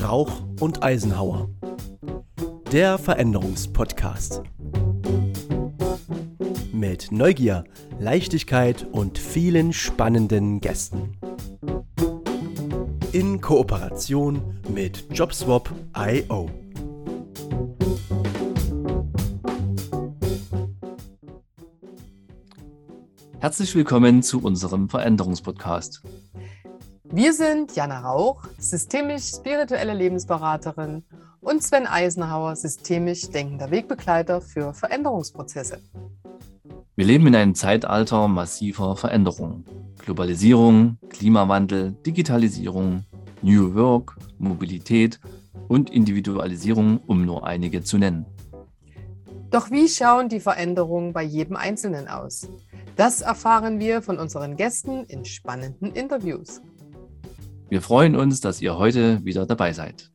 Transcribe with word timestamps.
Rauch 0.00 0.42
und 0.60 0.82
Eisenhower. 0.82 1.48
Der 2.72 2.98
Veränderungspodcast. 2.98 4.42
Mit 6.72 7.10
Neugier, 7.10 7.64
Leichtigkeit 7.98 8.86
und 8.92 9.18
vielen 9.18 9.72
spannenden 9.72 10.60
Gästen. 10.60 11.16
In 13.12 13.40
Kooperation 13.40 14.60
mit 14.68 15.06
JobSwap.io. 15.12 16.65
Herzlich 23.46 23.76
willkommen 23.76 24.24
zu 24.24 24.42
unserem 24.42 24.88
Veränderungspodcast. 24.88 26.02
Wir 27.04 27.32
sind 27.32 27.76
Jana 27.76 28.00
Rauch, 28.00 28.42
systemisch-spirituelle 28.58 29.94
Lebensberaterin 29.94 31.04
und 31.40 31.62
Sven 31.62 31.86
Eisenhauer, 31.86 32.56
systemisch 32.56 33.30
denkender 33.30 33.70
Wegbegleiter 33.70 34.40
für 34.40 34.74
Veränderungsprozesse. 34.74 35.78
Wir 36.96 37.06
leben 37.06 37.28
in 37.28 37.36
einem 37.36 37.54
Zeitalter 37.54 38.26
massiver 38.26 38.96
Veränderungen. 38.96 39.64
Globalisierung, 40.04 40.98
Klimawandel, 41.08 41.92
Digitalisierung, 42.04 43.04
New 43.42 43.76
Work, 43.76 44.16
Mobilität 44.38 45.20
und 45.68 45.90
Individualisierung, 45.90 46.98
um 47.06 47.24
nur 47.24 47.46
einige 47.46 47.84
zu 47.84 47.96
nennen. 47.96 48.26
Doch 49.50 49.70
wie 49.70 49.88
schauen 49.88 50.28
die 50.28 50.40
Veränderungen 50.40 51.12
bei 51.12 51.22
jedem 51.22 51.54
Einzelnen 51.54 52.08
aus? 52.08 52.48
Das 52.96 53.20
erfahren 53.20 53.78
wir 53.78 54.00
von 54.00 54.18
unseren 54.18 54.56
Gästen 54.56 55.04
in 55.04 55.26
spannenden 55.26 55.92
Interviews. 55.92 56.62
Wir 57.68 57.82
freuen 57.82 58.16
uns, 58.16 58.40
dass 58.40 58.62
ihr 58.62 58.78
heute 58.78 59.22
wieder 59.22 59.44
dabei 59.44 59.74
seid. 59.74 60.10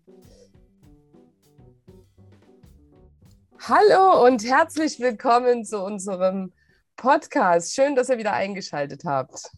Hallo 3.59 4.25
und 4.25 4.43
herzlich 4.43 4.99
willkommen 4.99 5.63
zu 5.63 5.79
unserem 5.79 6.53
Podcast. 6.95 7.75
Schön, 7.75 7.95
dass 7.95 8.09
ihr 8.09 8.17
wieder 8.17 8.33
eingeschaltet 8.33 9.03
habt. 9.05 9.51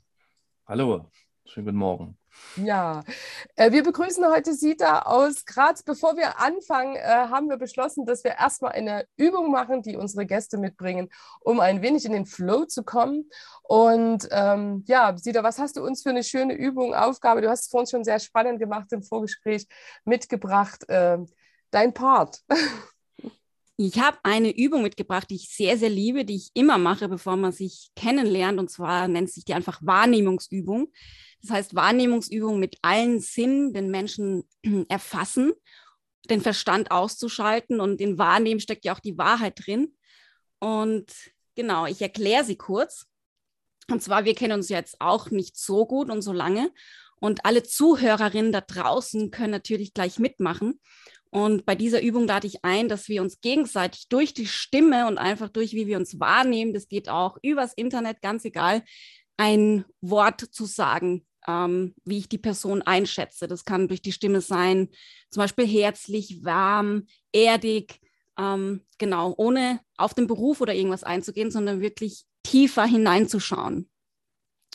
Hallo, 0.67 1.09
schönen 1.45 1.67
guten 1.67 1.77
Morgen. 1.77 2.17
Ja, 2.55 3.03
äh, 3.55 3.71
wir 3.71 3.83
begrüßen 3.83 4.25
heute 4.27 4.53
Sita 4.53 5.03
aus 5.03 5.45
Graz. 5.45 5.83
Bevor 5.83 6.17
wir 6.17 6.39
anfangen, 6.39 6.95
äh, 6.95 7.01
haben 7.01 7.49
wir 7.49 7.57
beschlossen, 7.57 8.05
dass 8.05 8.23
wir 8.23 8.31
erstmal 8.31 8.73
eine 8.73 9.05
Übung 9.17 9.51
machen, 9.51 9.81
die 9.81 9.97
unsere 9.97 10.25
Gäste 10.25 10.57
mitbringen, 10.57 11.09
um 11.41 11.59
ein 11.59 11.81
wenig 11.81 12.05
in 12.05 12.11
den 12.11 12.25
Flow 12.25 12.65
zu 12.65 12.83
kommen. 12.83 13.29
Und 13.63 14.27
ähm, 14.31 14.83
ja, 14.87 15.17
Sita, 15.17 15.43
was 15.43 15.57
hast 15.59 15.77
du 15.77 15.83
uns 15.83 16.03
für 16.03 16.09
eine 16.09 16.23
schöne 16.23 16.53
Übung, 16.53 16.93
Aufgabe? 16.93 17.41
Du 17.41 17.49
hast 17.49 17.61
es 17.61 17.69
vorhin 17.69 17.87
schon 17.87 18.03
sehr 18.03 18.19
spannend 18.19 18.59
gemacht 18.59 18.91
im 18.91 19.03
Vorgespräch 19.03 19.67
mitgebracht. 20.05 20.87
Äh, 20.89 21.19
dein 21.71 21.93
Part. 21.93 22.41
Ich 23.85 23.99
habe 23.99 24.17
eine 24.23 24.55
Übung 24.55 24.81
mitgebracht, 24.81 25.29
die 25.29 25.35
ich 25.35 25.49
sehr, 25.49 25.77
sehr 25.77 25.89
liebe, 25.89 26.23
die 26.23 26.37
ich 26.37 26.51
immer 26.53 26.77
mache, 26.77 27.09
bevor 27.09 27.35
man 27.35 27.51
sich 27.51 27.89
kennenlernt. 27.97 28.57
Und 28.57 28.69
zwar 28.69 29.09
nennt 29.09 29.29
sich 29.29 29.43
die 29.43 29.53
einfach 29.53 29.81
Wahrnehmungsübung. 29.83 30.89
Das 31.41 31.51
heißt, 31.51 31.75
Wahrnehmungsübung 31.75 32.59
mit 32.59 32.77
allen 32.81 33.19
Sinnen 33.19 33.73
den 33.73 33.91
Menschen 33.91 34.47
erfassen, 34.87 35.51
den 36.29 36.39
Verstand 36.39 36.91
auszuschalten 36.91 37.81
und 37.81 37.99
in 37.99 38.17
Wahrnehmen 38.17 38.61
steckt 38.61 38.85
ja 38.85 38.95
auch 38.95 39.01
die 39.01 39.17
Wahrheit 39.17 39.65
drin. 39.65 39.97
Und 40.59 41.11
genau, 41.55 41.85
ich 41.85 42.01
erkläre 42.01 42.45
sie 42.45 42.55
kurz. 42.55 43.07
Und 43.91 44.01
zwar, 44.01 44.23
wir 44.23 44.33
kennen 44.33 44.53
uns 44.53 44.69
jetzt 44.69 45.01
auch 45.01 45.29
nicht 45.29 45.57
so 45.57 45.85
gut 45.85 46.09
und 46.09 46.21
so 46.21 46.31
lange. 46.31 46.71
Und 47.19 47.43
alle 47.43 47.63
Zuhörerinnen 47.63 48.53
da 48.53 48.61
draußen 48.61 49.29
können 49.29 49.51
natürlich 49.51 49.93
gleich 49.93 50.19
mitmachen. 50.19 50.79
Und 51.33 51.65
bei 51.65 51.73
dieser 51.73 52.03
Übung 52.03 52.27
lade 52.27 52.45
ich 52.45 52.63
ein, 52.63 52.87
dass 52.87 53.09
wir 53.09 53.23
uns 53.23 53.41
gegenseitig 53.41 54.07
durch 54.07 54.35
die 54.35 54.45
Stimme 54.45 55.07
und 55.07 55.17
einfach 55.17 55.49
durch, 55.49 55.73
wie 55.73 55.87
wir 55.87 55.97
uns 55.97 56.19
wahrnehmen, 56.19 56.75
das 56.75 56.87
geht 56.87 57.09
auch 57.09 57.39
übers 57.41 57.73
Internet, 57.73 58.21
ganz 58.21 58.45
egal, 58.45 58.83
ein 59.35 59.83
Wort 59.99 60.41
zu 60.41 60.65
sagen, 60.65 61.25
ähm, 61.47 61.95
wie 62.05 62.19
ich 62.19 62.29
die 62.29 62.37
Person 62.37 62.83
einschätze. 62.83 63.47
Das 63.47 63.65
kann 63.65 63.87
durch 63.87 64.03
die 64.03 64.11
Stimme 64.11 64.41
sein, 64.41 64.89
zum 65.31 65.41
Beispiel 65.41 65.65
herzlich, 65.65 66.43
warm, 66.45 67.07
erdig, 67.31 67.99
ähm, 68.37 68.81
genau, 68.99 69.33
ohne 69.35 69.79
auf 69.97 70.13
den 70.13 70.27
Beruf 70.27 70.61
oder 70.61 70.75
irgendwas 70.75 71.03
einzugehen, 71.03 71.49
sondern 71.49 71.81
wirklich 71.81 72.25
tiefer 72.43 72.85
hineinzuschauen. 72.85 73.89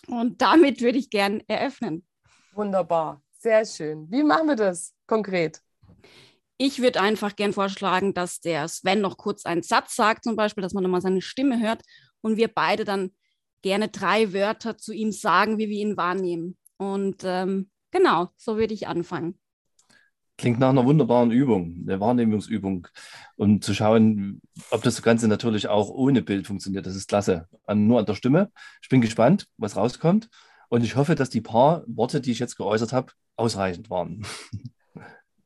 Und 0.08 0.42
damit 0.42 0.80
würde 0.80 0.98
ich 0.98 1.08
gern 1.08 1.40
eröffnen. 1.46 2.04
Wunderbar, 2.52 3.22
sehr 3.38 3.64
schön. 3.64 4.10
Wie 4.10 4.24
machen 4.24 4.48
wir 4.48 4.56
das 4.56 4.92
konkret? 5.06 5.62
Ich 6.60 6.82
würde 6.82 7.00
einfach 7.00 7.36
gern 7.36 7.52
vorschlagen, 7.52 8.14
dass 8.14 8.40
der 8.40 8.66
Sven 8.66 9.00
noch 9.00 9.16
kurz 9.16 9.46
einen 9.46 9.62
Satz 9.62 9.94
sagt, 9.94 10.24
zum 10.24 10.34
Beispiel, 10.34 10.62
dass 10.62 10.74
man 10.74 10.82
nochmal 10.82 11.00
seine 11.00 11.22
Stimme 11.22 11.60
hört 11.60 11.82
und 12.20 12.36
wir 12.36 12.48
beide 12.48 12.84
dann 12.84 13.12
gerne 13.62 13.88
drei 13.88 14.32
Wörter 14.32 14.76
zu 14.76 14.92
ihm 14.92 15.12
sagen, 15.12 15.58
wie 15.58 15.68
wir 15.68 15.78
ihn 15.78 15.96
wahrnehmen. 15.96 16.56
Und 16.76 17.22
ähm, 17.24 17.70
genau, 17.92 18.30
so 18.36 18.56
würde 18.56 18.74
ich 18.74 18.88
anfangen. 18.88 19.38
Klingt 20.36 20.58
nach 20.58 20.70
einer 20.70 20.84
wunderbaren 20.84 21.30
Übung, 21.30 21.84
eine 21.86 22.00
Wahrnehmungsübung. 22.00 22.88
Und 23.36 23.64
zu 23.64 23.72
schauen, 23.72 24.40
ob 24.70 24.82
das 24.82 25.02
Ganze 25.02 25.28
natürlich 25.28 25.68
auch 25.68 25.90
ohne 25.90 26.22
Bild 26.22 26.48
funktioniert, 26.48 26.86
das 26.86 26.96
ist 26.96 27.08
klasse. 27.08 27.48
An, 27.66 27.86
nur 27.86 28.00
an 28.00 28.06
der 28.06 28.14
Stimme. 28.14 28.50
Ich 28.82 28.88
bin 28.88 29.00
gespannt, 29.00 29.46
was 29.58 29.76
rauskommt. 29.76 30.28
Und 30.68 30.84
ich 30.84 30.96
hoffe, 30.96 31.14
dass 31.14 31.30
die 31.30 31.40
paar 31.40 31.84
Worte, 31.86 32.20
die 32.20 32.32
ich 32.32 32.38
jetzt 32.40 32.56
geäußert 32.56 32.92
habe, 32.92 33.12
ausreichend 33.36 33.90
waren. 33.90 34.26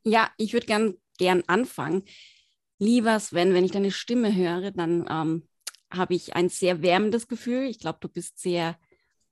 Ja, 0.05 0.31
ich 0.37 0.53
würde 0.53 0.67
gern, 0.67 0.95
gern 1.19 1.43
anfangen. 1.47 2.05
Lieber 2.79 3.19
Sven, 3.21 3.55
wenn 3.55 3.65
ich 3.65 3.71
deine 3.71 3.91
Stimme 3.91 4.35
höre, 4.35 4.73
dann 4.73 5.07
ähm, 5.09 5.49
habe 5.93 6.15
ich 6.15 6.35
ein 6.35 6.49
sehr 6.49 6.83
wärmendes 6.83 7.29
Gefühl. 7.29 7.65
Ich 7.65 7.79
glaube, 7.79 7.99
du 8.01 8.09
bist 8.09 8.41
sehr 8.41 8.77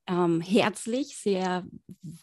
ähm, 0.07 0.41
herzlich, 0.41 1.17
sehr 1.17 1.67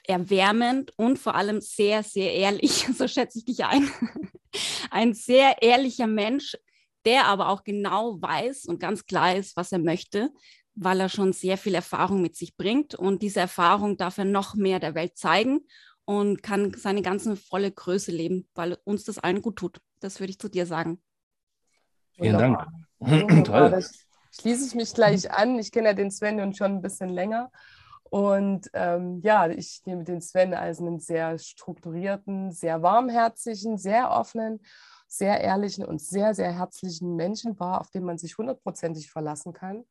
erwärmend 0.05 0.91
und 0.97 1.19
vor 1.19 1.35
allem 1.35 1.61
sehr, 1.61 2.03
sehr 2.03 2.33
ehrlich. 2.33 2.87
So 2.97 3.07
schätze 3.07 3.39
ich 3.39 3.45
dich 3.45 3.65
ein. 3.65 3.89
Ein 4.89 5.13
sehr 5.13 5.61
ehrlicher 5.61 6.07
Mensch, 6.07 6.57
der 7.05 7.25
aber 7.25 7.49
auch 7.49 7.63
genau 7.63 8.19
weiß 8.21 8.65
und 8.65 8.79
ganz 8.79 9.05
klar 9.05 9.35
ist, 9.35 9.55
was 9.55 9.71
er 9.71 9.79
möchte, 9.79 10.31
weil 10.73 10.99
er 10.99 11.09
schon 11.09 11.33
sehr 11.33 11.57
viel 11.57 11.75
Erfahrung 11.75 12.21
mit 12.21 12.35
sich 12.35 12.55
bringt. 12.55 12.95
Und 12.95 13.21
diese 13.21 13.41
Erfahrung 13.41 13.97
darf 13.97 14.17
er 14.17 14.25
noch 14.25 14.55
mehr 14.55 14.79
der 14.79 14.95
Welt 14.95 15.17
zeigen 15.17 15.67
und 16.07 16.41
kann 16.41 16.73
seine 16.73 17.01
ganze 17.01 17.35
volle 17.35 17.71
Größe 17.71 18.11
leben, 18.11 18.47
weil 18.55 18.77
uns 18.85 19.03
das 19.03 19.19
allen 19.19 19.41
gut 19.41 19.57
tut. 19.57 19.81
Das 19.99 20.19
würde 20.19 20.31
ich 20.31 20.39
zu 20.39 20.47
dir 20.49 20.65
sagen. 20.65 21.01
Vielen 22.13 22.37
Dank. 22.37 22.65
Toll 23.45 23.83
schließe 24.39 24.67
ich 24.67 24.75
mich 24.75 24.93
gleich 24.93 25.31
an. 25.31 25.57
Ich 25.59 25.71
kenne 25.71 25.89
ja 25.89 25.93
den 25.93 26.11
Sven 26.11 26.39
und 26.41 26.57
schon 26.57 26.73
ein 26.73 26.81
bisschen 26.81 27.09
länger. 27.09 27.51
Und 28.03 28.69
ähm, 28.73 29.19
ja, 29.21 29.47
ich 29.49 29.81
nehme 29.85 30.03
den 30.03 30.21
Sven 30.21 30.53
als 30.53 30.79
einen 30.79 30.99
sehr 30.99 31.37
strukturierten, 31.37 32.51
sehr 32.51 32.81
warmherzigen, 32.81 33.77
sehr 33.77 34.11
offenen, 34.11 34.61
sehr 35.07 35.41
ehrlichen 35.41 35.83
und 35.83 36.01
sehr, 36.01 36.33
sehr 36.33 36.51
herzlichen 36.51 37.15
Menschen 37.15 37.59
wahr, 37.59 37.81
auf 37.81 37.89
den 37.89 38.03
man 38.03 38.17
sich 38.17 38.37
hundertprozentig 38.37 39.11
verlassen 39.11 39.53
kann. 39.53 39.83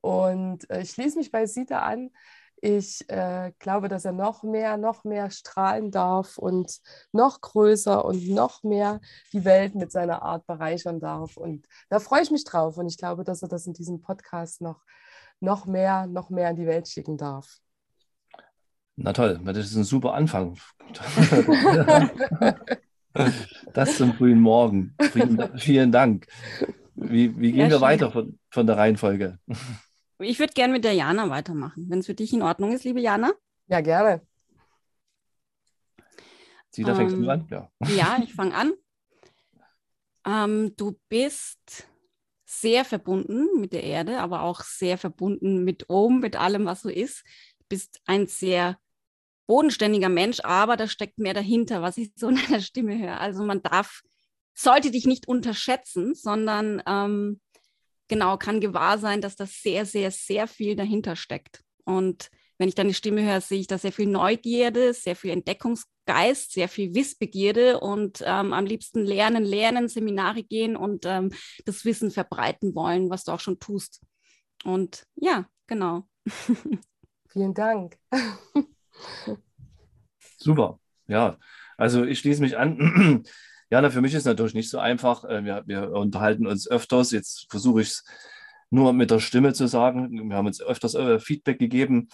Und 0.00 0.68
äh, 0.70 0.82
ich 0.82 0.90
schließe 0.90 1.16
mich 1.16 1.30
bei 1.30 1.46
Sita 1.46 1.78
an. 1.80 2.10
Ich 2.60 3.08
äh, 3.10 3.52
glaube, 3.58 3.88
dass 3.88 4.04
er 4.04 4.12
noch 4.12 4.42
mehr, 4.42 4.76
noch 4.76 5.04
mehr 5.04 5.30
strahlen 5.30 5.90
darf 5.90 6.38
und 6.38 6.80
noch 7.12 7.40
größer 7.40 8.04
und 8.04 8.28
noch 8.28 8.62
mehr 8.62 9.00
die 9.32 9.44
Welt 9.44 9.74
mit 9.74 9.92
seiner 9.92 10.22
Art 10.22 10.46
bereichern 10.46 11.00
darf. 11.00 11.36
Und 11.36 11.66
da 11.90 12.00
freue 12.00 12.22
ich 12.22 12.30
mich 12.30 12.44
drauf. 12.44 12.78
Und 12.78 12.86
ich 12.86 12.96
glaube, 12.96 13.24
dass 13.24 13.42
er 13.42 13.48
das 13.48 13.66
in 13.66 13.74
diesem 13.74 14.00
Podcast 14.00 14.62
noch, 14.62 14.82
noch 15.40 15.66
mehr, 15.66 16.06
noch 16.06 16.30
mehr 16.30 16.50
in 16.50 16.56
die 16.56 16.66
Welt 16.66 16.88
schicken 16.88 17.18
darf. 17.18 17.58
Na 18.96 19.12
toll, 19.12 19.40
das 19.44 19.58
ist 19.58 19.74
ein 19.74 19.84
super 19.84 20.14
Anfang. 20.14 20.56
das 23.72 23.96
zum 23.96 24.14
frühen 24.14 24.40
Morgen. 24.40 24.94
Vielen, 25.10 25.58
vielen 25.58 25.92
Dank. 25.92 26.26
Wie, 26.94 27.36
wie 27.38 27.52
gehen 27.52 27.70
ja, 27.70 27.70
wir 27.70 27.80
weiter 27.80 28.12
von, 28.12 28.38
von 28.50 28.66
der 28.66 28.76
Reihenfolge? 28.76 29.38
Ich 30.18 30.38
würde 30.38 30.52
gerne 30.52 30.72
mit 30.72 30.84
der 30.84 30.92
Jana 30.92 31.28
weitermachen, 31.28 31.86
wenn 31.88 31.98
es 31.98 32.06
für 32.06 32.14
dich 32.14 32.32
in 32.32 32.42
Ordnung 32.42 32.72
ist, 32.72 32.84
liebe 32.84 33.00
Jana. 33.00 33.32
Ja, 33.66 33.80
gerne. 33.80 34.22
Sie, 36.70 36.84
da 36.84 36.94
fängst 36.94 37.16
ähm, 37.16 37.22
du 37.22 37.28
an? 37.30 37.46
Ja, 37.50 37.70
ja 37.88 38.18
ich 38.24 38.34
fange 38.34 38.54
an. 38.54 38.72
Ähm, 40.26 40.74
du 40.76 40.98
bist 41.08 41.88
sehr 42.44 42.84
verbunden 42.84 43.60
mit 43.60 43.72
der 43.72 43.82
Erde, 43.82 44.20
aber 44.20 44.42
auch 44.42 44.62
sehr 44.62 44.98
verbunden 44.98 45.64
mit 45.64 45.90
oben, 45.90 46.20
mit 46.20 46.36
allem, 46.36 46.64
was 46.66 46.82
so 46.82 46.88
ist. 46.88 47.24
Du 47.58 47.64
bist 47.68 48.00
ein 48.06 48.26
sehr 48.26 48.78
bodenständiger 49.46 50.08
Mensch, 50.08 50.40
aber 50.42 50.76
da 50.76 50.88
steckt 50.88 51.18
mehr 51.18 51.34
dahinter, 51.34 51.82
was 51.82 51.96
ich 51.96 52.12
so 52.16 52.28
in 52.28 52.36
deiner 52.36 52.60
Stimme 52.60 52.98
höre. 52.98 53.20
Also 53.20 53.44
man 53.44 53.62
darf, 53.62 54.02
sollte 54.54 54.90
dich 54.90 55.06
nicht 55.06 55.28
unterschätzen, 55.28 56.14
sondern 56.14 56.82
ähm, 56.86 57.40
genau 58.08 58.36
kann 58.36 58.60
gewahr 58.60 58.98
sein, 58.98 59.20
dass 59.20 59.36
da 59.36 59.46
sehr, 59.46 59.86
sehr, 59.86 60.10
sehr 60.10 60.46
viel 60.46 60.76
dahinter 60.76 61.16
steckt. 61.16 61.62
Und 61.84 62.30
wenn 62.58 62.68
ich 62.68 62.74
deine 62.74 62.94
Stimme 62.94 63.22
höre, 63.24 63.40
sehe 63.40 63.60
ich 63.60 63.66
da 63.66 63.78
sehr 63.78 63.92
viel 63.92 64.06
Neugierde, 64.06 64.94
sehr 64.94 65.16
viel 65.16 65.30
Entdeckungsgeist, 65.30 66.52
sehr 66.52 66.68
viel 66.68 66.94
Wissbegierde 66.94 67.80
und 67.80 68.22
ähm, 68.24 68.52
am 68.52 68.64
liebsten 68.64 69.04
lernen, 69.04 69.44
lernen, 69.44 69.88
Seminare 69.88 70.44
gehen 70.44 70.76
und 70.76 71.04
ähm, 71.04 71.32
das 71.64 71.84
Wissen 71.84 72.10
verbreiten 72.10 72.74
wollen, 72.74 73.10
was 73.10 73.24
du 73.24 73.32
auch 73.32 73.40
schon 73.40 73.58
tust. 73.58 74.02
Und 74.64 75.04
ja, 75.16 75.46
genau. 75.66 76.04
Vielen 77.28 77.54
Dank. 77.54 77.98
Super, 80.38 80.78
ja. 81.08 81.38
Also 81.76 82.04
ich 82.04 82.20
schließe 82.20 82.40
mich 82.40 82.56
an. 82.56 83.24
Jana, 83.74 83.90
für 83.90 84.00
mich 84.00 84.14
ist 84.14 84.20
es 84.20 84.26
natürlich 84.26 84.54
nicht 84.54 84.70
so 84.70 84.78
einfach. 84.78 85.24
Äh, 85.24 85.44
wir, 85.44 85.64
wir 85.66 85.90
unterhalten 85.90 86.46
uns 86.46 86.70
öfters. 86.70 87.10
Jetzt 87.10 87.50
versuche 87.50 87.82
ich 87.82 87.88
es 87.88 88.04
nur 88.70 88.92
mit 88.92 89.10
der 89.10 89.18
Stimme 89.18 89.52
zu 89.52 89.66
sagen. 89.66 90.30
Wir 90.30 90.36
haben 90.36 90.46
uns 90.46 90.62
öfters 90.62 90.94
äh, 90.94 91.18
Feedback 91.18 91.58
gegeben. 91.58 92.08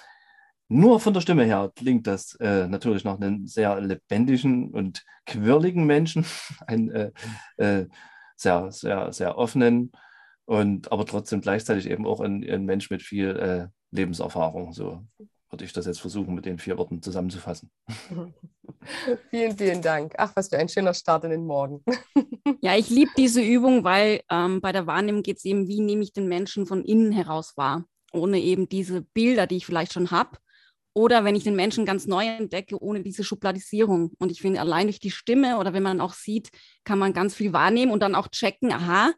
Nur 0.69 1.01
von 1.01 1.13
der 1.13 1.21
Stimme 1.21 1.45
her 1.45 1.71
klingt 1.77 2.07
das 2.07 2.35
äh, 2.37 2.67
natürlich 2.67 3.05
nach 3.05 3.17
einem 3.21 3.47
sehr 3.47 3.79
lebendigen 3.79 4.71
und 4.71 5.05
quirligen 5.27 5.85
Menschen, 5.85 6.25
ein 6.67 6.91
äh, 6.93 7.13
äh, 7.59 7.89
sehr, 8.37 8.73
sehr, 8.73 9.13
sehr 9.13 9.37
offenen 9.37 9.93
und 10.47 10.91
aber 10.91 11.05
trotzdem 11.05 11.43
gleichzeitig 11.43 11.91
eben 11.91 12.07
auch 12.07 12.21
ein, 12.21 12.43
ein 12.49 12.65
Mensch 12.65 12.89
mit 12.89 13.03
viel 13.03 13.37
äh, 13.37 13.69
Lebenserfahrung. 13.91 14.73
So 14.73 15.05
würde 15.51 15.65
ich 15.65 15.73
das 15.73 15.87
jetzt 15.87 16.01
versuchen, 16.01 16.35
mit 16.35 16.47
den 16.47 16.59
vier 16.59 16.79
Worten 16.79 17.03
zusammenzufassen. 17.03 17.71
vielen, 19.31 19.57
vielen 19.57 19.83
Dank. 19.83 20.15
Ach, 20.17 20.33
was 20.37 20.49
für 20.49 20.59
ein 20.59 20.69
schöner 20.69 20.95
Start 20.95 21.25
in 21.25 21.31
den 21.31 21.45
Morgen. 21.45 21.83
ja, 22.61 22.77
ich 22.77 22.89
liebe 22.89 23.11
diese 23.17 23.43
Übung, 23.43 23.83
weil 23.83 24.21
ähm, 24.31 24.61
bei 24.61 24.73
der 24.73 24.87
Wahrnehmung 24.87 25.23
geht 25.23 25.39
es 25.39 25.45
eben, 25.45 25.67
wie 25.67 25.81
nehme 25.81 26.03
ich 26.03 26.13
den 26.13 26.29
Menschen 26.29 26.67
von 26.67 26.85
innen 26.85 27.11
heraus 27.11 27.57
wahr, 27.57 27.85
ohne 28.13 28.39
eben 28.39 28.69
diese 28.69 29.03
Bilder, 29.03 29.47
die 29.47 29.57
ich 29.57 29.67
vielleicht 29.67 29.93
schon 29.93 30.11
habe. 30.11 30.39
Oder 30.93 31.25
wenn 31.25 31.37
ich 31.37 31.45
den 31.45 31.55
Menschen 31.55 31.85
ganz 31.85 32.07
neu 32.07 32.27
entdecke, 32.27 32.81
ohne 32.81 33.03
diese 33.03 33.23
Schubladisierung. 33.23 34.13
Und 34.19 34.33
ich 34.33 34.41
finde, 34.41 34.61
allein 34.61 34.87
durch 34.87 34.99
die 34.99 35.13
Stimme 35.13 35.59
oder 35.59 35.73
wenn 35.73 35.85
man 35.85 36.01
auch 36.01 36.15
sieht, 36.15 36.51
kann 36.85 36.99
man 36.99 37.13
ganz 37.13 37.35
viel 37.35 37.53
wahrnehmen 37.53 37.93
und 37.93 38.01
dann 38.01 38.17
auch 38.17 38.29
checken, 38.29 38.73
aha, 38.73 39.13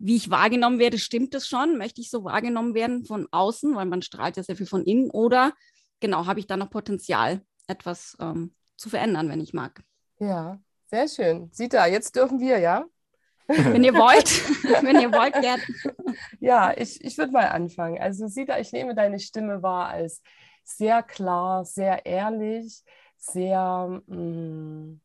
wie 0.00 0.16
ich 0.16 0.30
wahrgenommen 0.30 0.78
werde, 0.78 0.98
stimmt 0.98 1.34
das 1.34 1.46
schon? 1.46 1.76
Möchte 1.76 2.00
ich 2.00 2.10
so 2.10 2.24
wahrgenommen 2.24 2.74
werden 2.74 3.04
von 3.04 3.28
außen, 3.30 3.76
weil 3.76 3.84
man 3.84 4.00
strahlt 4.00 4.36
ja 4.38 4.42
sehr 4.42 4.56
viel 4.56 4.66
von 4.66 4.82
innen? 4.84 5.10
Oder 5.10 5.52
genau, 6.00 6.26
habe 6.26 6.40
ich 6.40 6.46
da 6.46 6.56
noch 6.56 6.70
Potenzial, 6.70 7.42
etwas 7.66 8.16
ähm, 8.18 8.54
zu 8.76 8.88
verändern, 8.88 9.28
wenn 9.28 9.40
ich 9.40 9.52
mag? 9.52 9.82
Ja, 10.18 10.58
sehr 10.86 11.06
schön. 11.06 11.50
Sita, 11.52 11.86
jetzt 11.86 12.16
dürfen 12.16 12.40
wir, 12.40 12.58
ja? 12.58 12.86
Wenn 13.50 13.82
ihr 13.82 13.94
wollt, 13.94 14.30
wenn 14.84 15.00
ihr 15.00 15.10
wollt, 15.10 15.34
gerne. 15.34 15.60
Ja, 16.40 16.72
ich, 16.76 17.02
ich 17.04 17.18
würde 17.18 17.32
mal 17.32 17.48
anfangen. 17.48 18.00
Also 18.00 18.28
Sita, 18.28 18.58
ich 18.60 18.70
nehme 18.70 18.94
deine 18.94 19.18
Stimme 19.18 19.60
wahr 19.60 19.88
als 19.88 20.22
sehr 20.62 21.02
klar, 21.02 21.64
sehr 21.64 22.06
ehrlich, 22.06 22.84
sehr, 23.16 24.02
mh, 24.06 24.16
mm, 24.16 25.00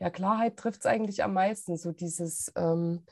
ja, 0.00 0.10
Klarheit 0.10 0.56
trifft 0.56 0.80
es 0.80 0.86
eigentlich 0.86 1.22
am 1.22 1.32
meisten. 1.34 1.76
So 1.76 1.92
dieses, 1.92 2.52
ähm, 2.56 3.04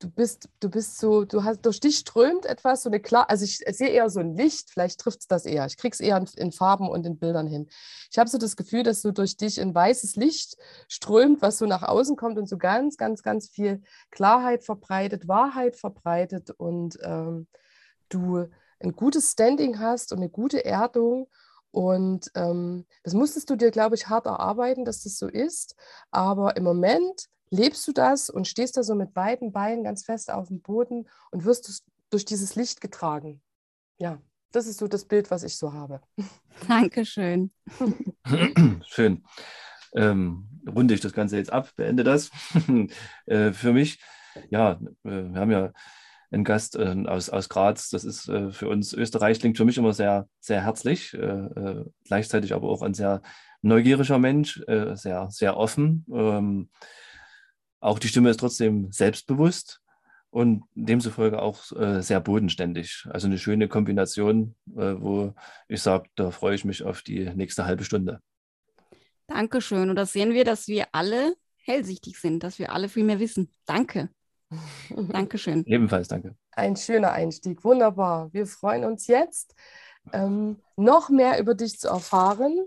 du 0.00 0.10
bist, 0.10 0.48
du 0.60 0.70
bist 0.70 0.98
so, 0.98 1.24
du 1.24 1.44
hast, 1.44 1.62
durch 1.62 1.80
dich 1.80 1.98
strömt 1.98 2.46
etwas, 2.46 2.82
so 2.82 2.90
eine 2.90 3.00
klar, 3.00 3.28
also 3.28 3.44
ich 3.44 3.58
sehe 3.58 3.88
eher 3.88 4.08
so 4.10 4.20
ein 4.20 4.36
Licht, 4.36 4.70
vielleicht 4.70 5.00
trifft 5.00 5.20
es 5.20 5.26
das 5.26 5.44
eher. 5.44 5.66
Ich 5.66 5.76
kriege 5.76 5.92
es 5.92 6.00
eher 6.00 6.16
in, 6.16 6.28
in, 6.36 6.52
Farben 6.52 6.88
und 6.88 7.04
in 7.04 7.18
Bildern 7.18 7.46
hin. 7.46 7.68
Ich 8.10 8.18
habe 8.18 8.30
so 8.30 8.38
das 8.38 8.56
Gefühl, 8.56 8.82
dass 8.82 9.02
so 9.02 9.10
durch 9.10 9.36
dich 9.36 9.60
ein 9.60 9.74
weißes 9.74 10.16
Licht 10.16 10.56
strömt, 10.88 11.42
was 11.42 11.58
so 11.58 11.66
nach 11.66 11.82
außen 11.82 12.16
kommt 12.16 12.38
und 12.38 12.48
so 12.48 12.58
ganz, 12.58 12.96
ganz, 12.96 13.22
ganz 13.22 13.48
viel 13.48 13.82
Klarheit 14.10 14.64
verbreitet, 14.64 15.26
Wahrheit 15.26 15.76
verbreitet 15.76 16.50
und 16.50 16.98
ähm, 17.02 17.48
du 18.08 18.46
ein 18.80 18.92
gutes 18.92 19.32
Standing 19.32 19.80
hast 19.80 20.12
und 20.12 20.18
eine 20.18 20.30
gute 20.30 20.64
Erdung. 20.64 21.28
Und 21.70 22.30
ähm, 22.34 22.86
das 23.02 23.14
musstest 23.14 23.50
du 23.50 23.56
dir, 23.56 23.70
glaube 23.70 23.94
ich, 23.94 24.08
hart 24.08 24.26
erarbeiten, 24.26 24.84
dass 24.84 25.02
das 25.02 25.18
so 25.18 25.26
ist. 25.28 25.74
Aber 26.10 26.56
im 26.56 26.64
Moment 26.64 27.28
lebst 27.50 27.86
du 27.86 27.92
das 27.92 28.30
und 28.30 28.48
stehst 28.48 28.76
da 28.76 28.82
so 28.82 28.94
mit 28.94 29.14
beiden 29.14 29.52
Beinen 29.52 29.84
ganz 29.84 30.04
fest 30.04 30.30
auf 30.30 30.48
dem 30.48 30.60
Boden 30.60 31.08
und 31.30 31.44
wirst 31.44 31.84
durch 32.10 32.24
dieses 32.24 32.56
Licht 32.56 32.80
getragen. 32.80 33.40
Ja, 33.98 34.18
das 34.52 34.66
ist 34.66 34.78
so 34.78 34.88
das 34.88 35.04
Bild, 35.04 35.30
was 35.30 35.42
ich 35.42 35.56
so 35.56 35.72
habe. 35.72 36.00
Dankeschön. 36.68 37.50
Schön. 38.86 39.24
Ähm, 39.94 40.48
runde 40.68 40.94
ich 40.94 41.00
das 41.00 41.12
Ganze 41.12 41.36
jetzt 41.36 41.52
ab, 41.52 41.70
beende 41.76 42.04
das. 42.04 42.30
äh, 43.26 43.52
für 43.52 43.72
mich, 43.72 44.00
ja, 44.50 44.72
äh, 44.72 44.78
wir 45.04 45.40
haben 45.40 45.50
ja 45.50 45.72
einen 46.30 46.44
Gast 46.44 46.76
äh, 46.76 46.94
aus, 47.06 47.30
aus 47.30 47.48
Graz. 47.48 47.90
Das 47.90 48.04
ist 48.04 48.28
äh, 48.28 48.50
für 48.50 48.68
uns 48.68 48.92
Österreich, 48.92 49.40
klingt 49.40 49.56
für 49.56 49.64
mich 49.64 49.78
immer 49.78 49.92
sehr, 49.92 50.28
sehr 50.40 50.62
herzlich, 50.62 51.14
äh, 51.14 51.18
äh, 51.18 51.84
gleichzeitig 52.04 52.54
aber 52.54 52.68
auch 52.68 52.82
ein 52.82 52.94
sehr 52.94 53.22
neugieriger 53.60 54.20
Mensch, 54.20 54.62
sehr, 54.94 55.28
sehr 55.30 55.56
offen. 55.56 56.04
Auch 57.80 57.98
die 57.98 58.08
Stimme 58.08 58.30
ist 58.30 58.40
trotzdem 58.40 58.90
selbstbewusst 58.90 59.80
und 60.30 60.64
demzufolge 60.74 61.40
auch 61.40 61.72
äh, 61.72 62.02
sehr 62.02 62.20
bodenständig. 62.20 63.06
Also 63.10 63.26
eine 63.26 63.38
schöne 63.38 63.68
Kombination, 63.68 64.54
äh, 64.76 64.94
wo 64.98 65.34
ich 65.68 65.82
sage, 65.82 66.08
da 66.16 66.30
freue 66.30 66.54
ich 66.54 66.64
mich 66.64 66.82
auf 66.82 67.02
die 67.02 67.30
nächste 67.34 67.64
halbe 67.64 67.84
Stunde. 67.84 68.20
Dankeschön. 69.26 69.90
Und 69.90 69.96
da 69.96 70.06
sehen 70.06 70.32
wir, 70.32 70.44
dass 70.44 70.68
wir 70.68 70.86
alle 70.92 71.34
hellsichtig 71.56 72.18
sind, 72.18 72.42
dass 72.42 72.58
wir 72.58 72.72
alle 72.72 72.88
viel 72.88 73.04
mehr 73.04 73.20
wissen. 73.20 73.50
Danke. 73.66 74.08
Dankeschön. 74.90 75.64
Ebenfalls 75.66 76.08
danke. 76.08 76.34
Ein 76.52 76.76
schöner 76.76 77.12
Einstieg. 77.12 77.62
Wunderbar. 77.64 78.32
Wir 78.32 78.46
freuen 78.46 78.84
uns 78.84 79.06
jetzt, 79.06 79.54
ähm, 80.12 80.56
noch 80.76 81.10
mehr 81.10 81.38
über 81.38 81.54
dich 81.54 81.78
zu 81.78 81.88
erfahren 81.88 82.58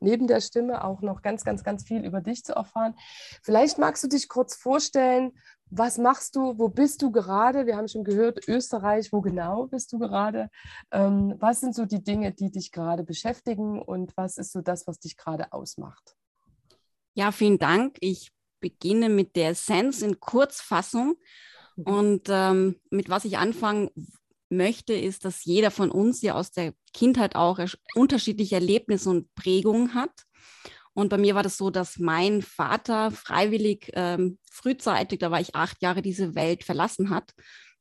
neben 0.00 0.26
der 0.26 0.40
Stimme 0.40 0.84
auch 0.84 1.02
noch 1.02 1.22
ganz, 1.22 1.44
ganz, 1.44 1.62
ganz 1.62 1.84
viel 1.84 2.04
über 2.04 2.20
dich 2.20 2.44
zu 2.44 2.54
erfahren. 2.54 2.94
Vielleicht 3.42 3.78
magst 3.78 4.02
du 4.02 4.08
dich 4.08 4.28
kurz 4.28 4.56
vorstellen, 4.56 5.32
was 5.70 5.98
machst 5.98 6.34
du, 6.34 6.58
wo 6.58 6.68
bist 6.68 7.00
du 7.00 7.12
gerade? 7.12 7.64
Wir 7.66 7.76
haben 7.76 7.86
schon 7.86 8.02
gehört, 8.02 8.48
Österreich, 8.48 9.12
wo 9.12 9.20
genau 9.20 9.66
bist 9.66 9.92
du 9.92 9.98
gerade? 9.98 10.50
Ähm, 10.90 11.36
was 11.38 11.60
sind 11.60 11.76
so 11.76 11.86
die 11.86 12.02
Dinge, 12.02 12.32
die 12.32 12.50
dich 12.50 12.72
gerade 12.72 13.04
beschäftigen 13.04 13.80
und 13.80 14.16
was 14.16 14.36
ist 14.36 14.52
so 14.52 14.62
das, 14.62 14.88
was 14.88 14.98
dich 14.98 15.16
gerade 15.16 15.52
ausmacht? 15.52 16.16
Ja, 17.14 17.30
vielen 17.30 17.58
Dank. 17.58 17.96
Ich 18.00 18.32
beginne 18.60 19.08
mit 19.08 19.36
der 19.36 19.50
Essenz 19.50 20.02
in 20.02 20.18
Kurzfassung. 20.18 21.16
Mhm. 21.76 21.84
Und 21.84 22.22
ähm, 22.28 22.80
mit 22.90 23.08
was 23.08 23.24
ich 23.24 23.38
anfangen 23.38 23.90
möchte, 24.50 24.94
ist, 24.94 25.24
dass 25.24 25.44
jeder 25.44 25.70
von 25.70 25.90
uns 25.90 26.22
ja 26.22 26.34
aus 26.34 26.50
der 26.50 26.74
Kindheit 26.92 27.36
auch 27.36 27.58
unterschiedliche 27.94 28.56
Erlebnisse 28.56 29.10
und 29.10 29.34
Prägungen 29.34 29.94
hat. 29.94 30.24
Und 30.92 31.08
bei 31.08 31.18
mir 31.18 31.34
war 31.34 31.42
das 31.42 31.56
so, 31.56 31.70
dass 31.70 31.98
mein 31.98 32.42
Vater 32.42 33.10
freiwillig 33.10 33.90
ähm, 33.94 34.38
frühzeitig, 34.50 35.20
da 35.20 35.30
war 35.30 35.40
ich 35.40 35.54
acht 35.54 35.80
Jahre, 35.82 36.02
diese 36.02 36.34
Welt 36.34 36.64
verlassen 36.64 37.10
hat. 37.10 37.32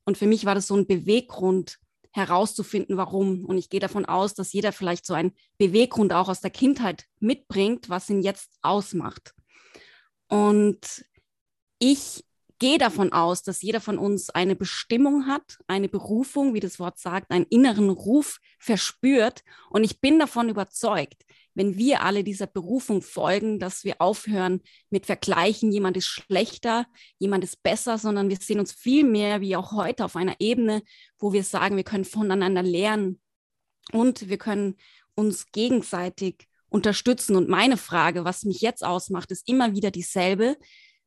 Und 0.06 0.18
für 0.18 0.28
mich 0.28 0.46
war 0.46 0.56
das 0.56 0.68
so 0.68 0.76
ein 0.76 0.88
Beweggrund, 0.88 1.80
herauszufinden, 2.12 2.98
warum. 2.98 3.46
Und 3.46 3.58
ich 3.58 3.70
gehe 3.70 3.80
davon 3.80 4.06
aus, 4.06 4.34
dass 4.34 4.54
jeder 4.54 4.72
vielleicht 4.72 5.06
so 5.06 5.14
einen 5.14 5.34
Beweggrund 5.58 6.14
auch 6.14 6.30
aus 6.30 6.42
der 6.42 6.52
Kindheit 6.52 7.06
mitbringt, 7.20 7.90
was 7.90 8.10
ihn 8.10 8.22
jetzt 8.22 8.52
ausmacht. 8.62 9.34
Und 10.28 11.06
ich 11.80 12.24
gehe 12.60 12.78
davon 12.78 13.12
aus, 13.14 13.42
dass 13.42 13.62
jeder 13.62 13.82
von 13.82 13.98
uns 13.98 14.30
eine 14.30 14.56
Bestimmung 14.56 15.28
hat, 15.28 15.58
eine 15.68 15.90
Berufung, 15.90 16.54
wie 16.54 16.60
das 16.60 16.80
Wort 16.80 17.00
sagt, 17.00 17.32
einen 17.32 17.46
inneren 17.46 17.90
Ruf 17.90 18.40
verspürt. 18.60 19.44
Und 19.70 19.84
ich 19.84 20.02
bin 20.02 20.20
davon 20.20 20.50
überzeugt, 20.50 21.24
wenn 21.56 21.78
wir 21.78 22.04
alle 22.04 22.24
dieser 22.24 22.48
Berufung 22.48 23.02
folgen, 23.02 23.60
dass 23.60 23.84
wir 23.84 24.02
aufhören 24.02 24.62
mit 24.90 25.06
Vergleichen, 25.06 25.72
jemand 25.72 25.98
ist 25.98 26.08
schlechter, 26.08 26.86
jemand 27.18 27.44
ist 27.44 27.64
besser, 27.64 27.98
sondern 27.98 28.30
wir 28.30 28.38
sehen 28.38 28.60
uns 28.60 28.72
viel 28.72 29.04
mehr 29.04 29.42
wie 29.42 29.56
auch 29.56 29.72
heute 29.72 30.06
auf 30.06 30.16
einer 30.16 30.36
Ebene, 30.40 30.84
wo 31.18 31.34
wir 31.34 31.44
sagen, 31.44 31.76
wir 31.76 31.84
können 31.84 32.06
voneinander 32.06 32.64
lernen 32.64 33.20
und 33.92 34.30
wir 34.30 34.38
können 34.38 34.76
uns 35.16 35.52
gegenseitig 35.52 36.48
unterstützen. 36.70 37.36
Und 37.36 37.50
meine 37.50 37.78
Frage, 37.78 38.24
was 38.24 38.46
mich 38.46 38.62
jetzt 38.62 38.86
ausmacht, 38.86 39.32
ist 39.32 39.48
immer 39.48 39.74
wieder 39.74 39.92
dieselbe 39.92 40.56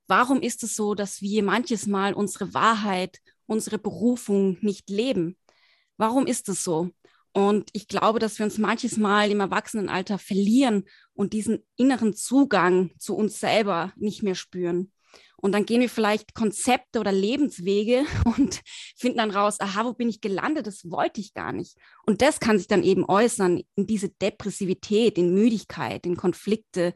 warum 0.07 0.41
ist 0.41 0.63
es 0.63 0.75
so, 0.75 0.95
dass 0.95 1.21
wir 1.21 1.43
manches 1.43 1.87
Mal 1.87 2.15
unsere 2.15 2.55
Wahrheit, 2.55 3.19
unsere 3.47 3.79
Berufung 3.79 4.59
nicht 4.61 4.91
leben? 4.91 5.37
Warum 5.97 6.27
ist 6.27 6.49
es 6.49 6.65
so? 6.65 6.91
Und 7.33 7.71
ich 7.73 7.89
glaube, 7.89 8.19
dass 8.19 8.39
wir 8.39 8.45
uns 8.45 8.59
manches 8.59 8.99
Mal 8.99 9.31
im 9.31 9.41
Erwachsenenalter 9.41 10.19
verlieren 10.19 10.85
und 11.15 11.33
diesen 11.33 11.65
inneren 11.77 12.15
Zugang 12.15 12.91
zu 12.99 13.17
uns 13.17 13.41
selber 13.41 13.93
nicht 13.97 14.23
mehr 14.23 14.35
spüren. 14.35 14.93
Und 15.37 15.53
dann 15.53 15.67
gehen 15.67 15.81
wir 15.81 15.89
vielleicht 15.89 16.35
Konzepte 16.35 17.01
oder 17.01 17.11
Lebenswege 17.11 18.05
und 18.37 18.61
finden 18.97 19.19
dann 19.19 19.33
raus, 19.33 19.61
aha, 19.61 19.85
wo 19.85 19.93
bin 19.93 20.09
ich 20.09 20.21
gelandet? 20.21 20.67
Das 20.67 20.89
wollte 20.91 21.21
ich 21.21 21.35
gar 21.35 21.53
nicht. 21.53 21.77
Und 22.07 22.23
das 22.23 22.39
kann 22.39 22.59
sich 22.59 22.69
dann 22.69 22.85
eben 22.85 23.05
äußern 23.05 23.63
in 23.75 23.87
diese 23.87 24.09
Depressivität, 24.09 25.19
in 25.19 25.35
Müdigkeit, 25.35 26.07
in 26.07 26.17
Konflikte, 26.17 26.95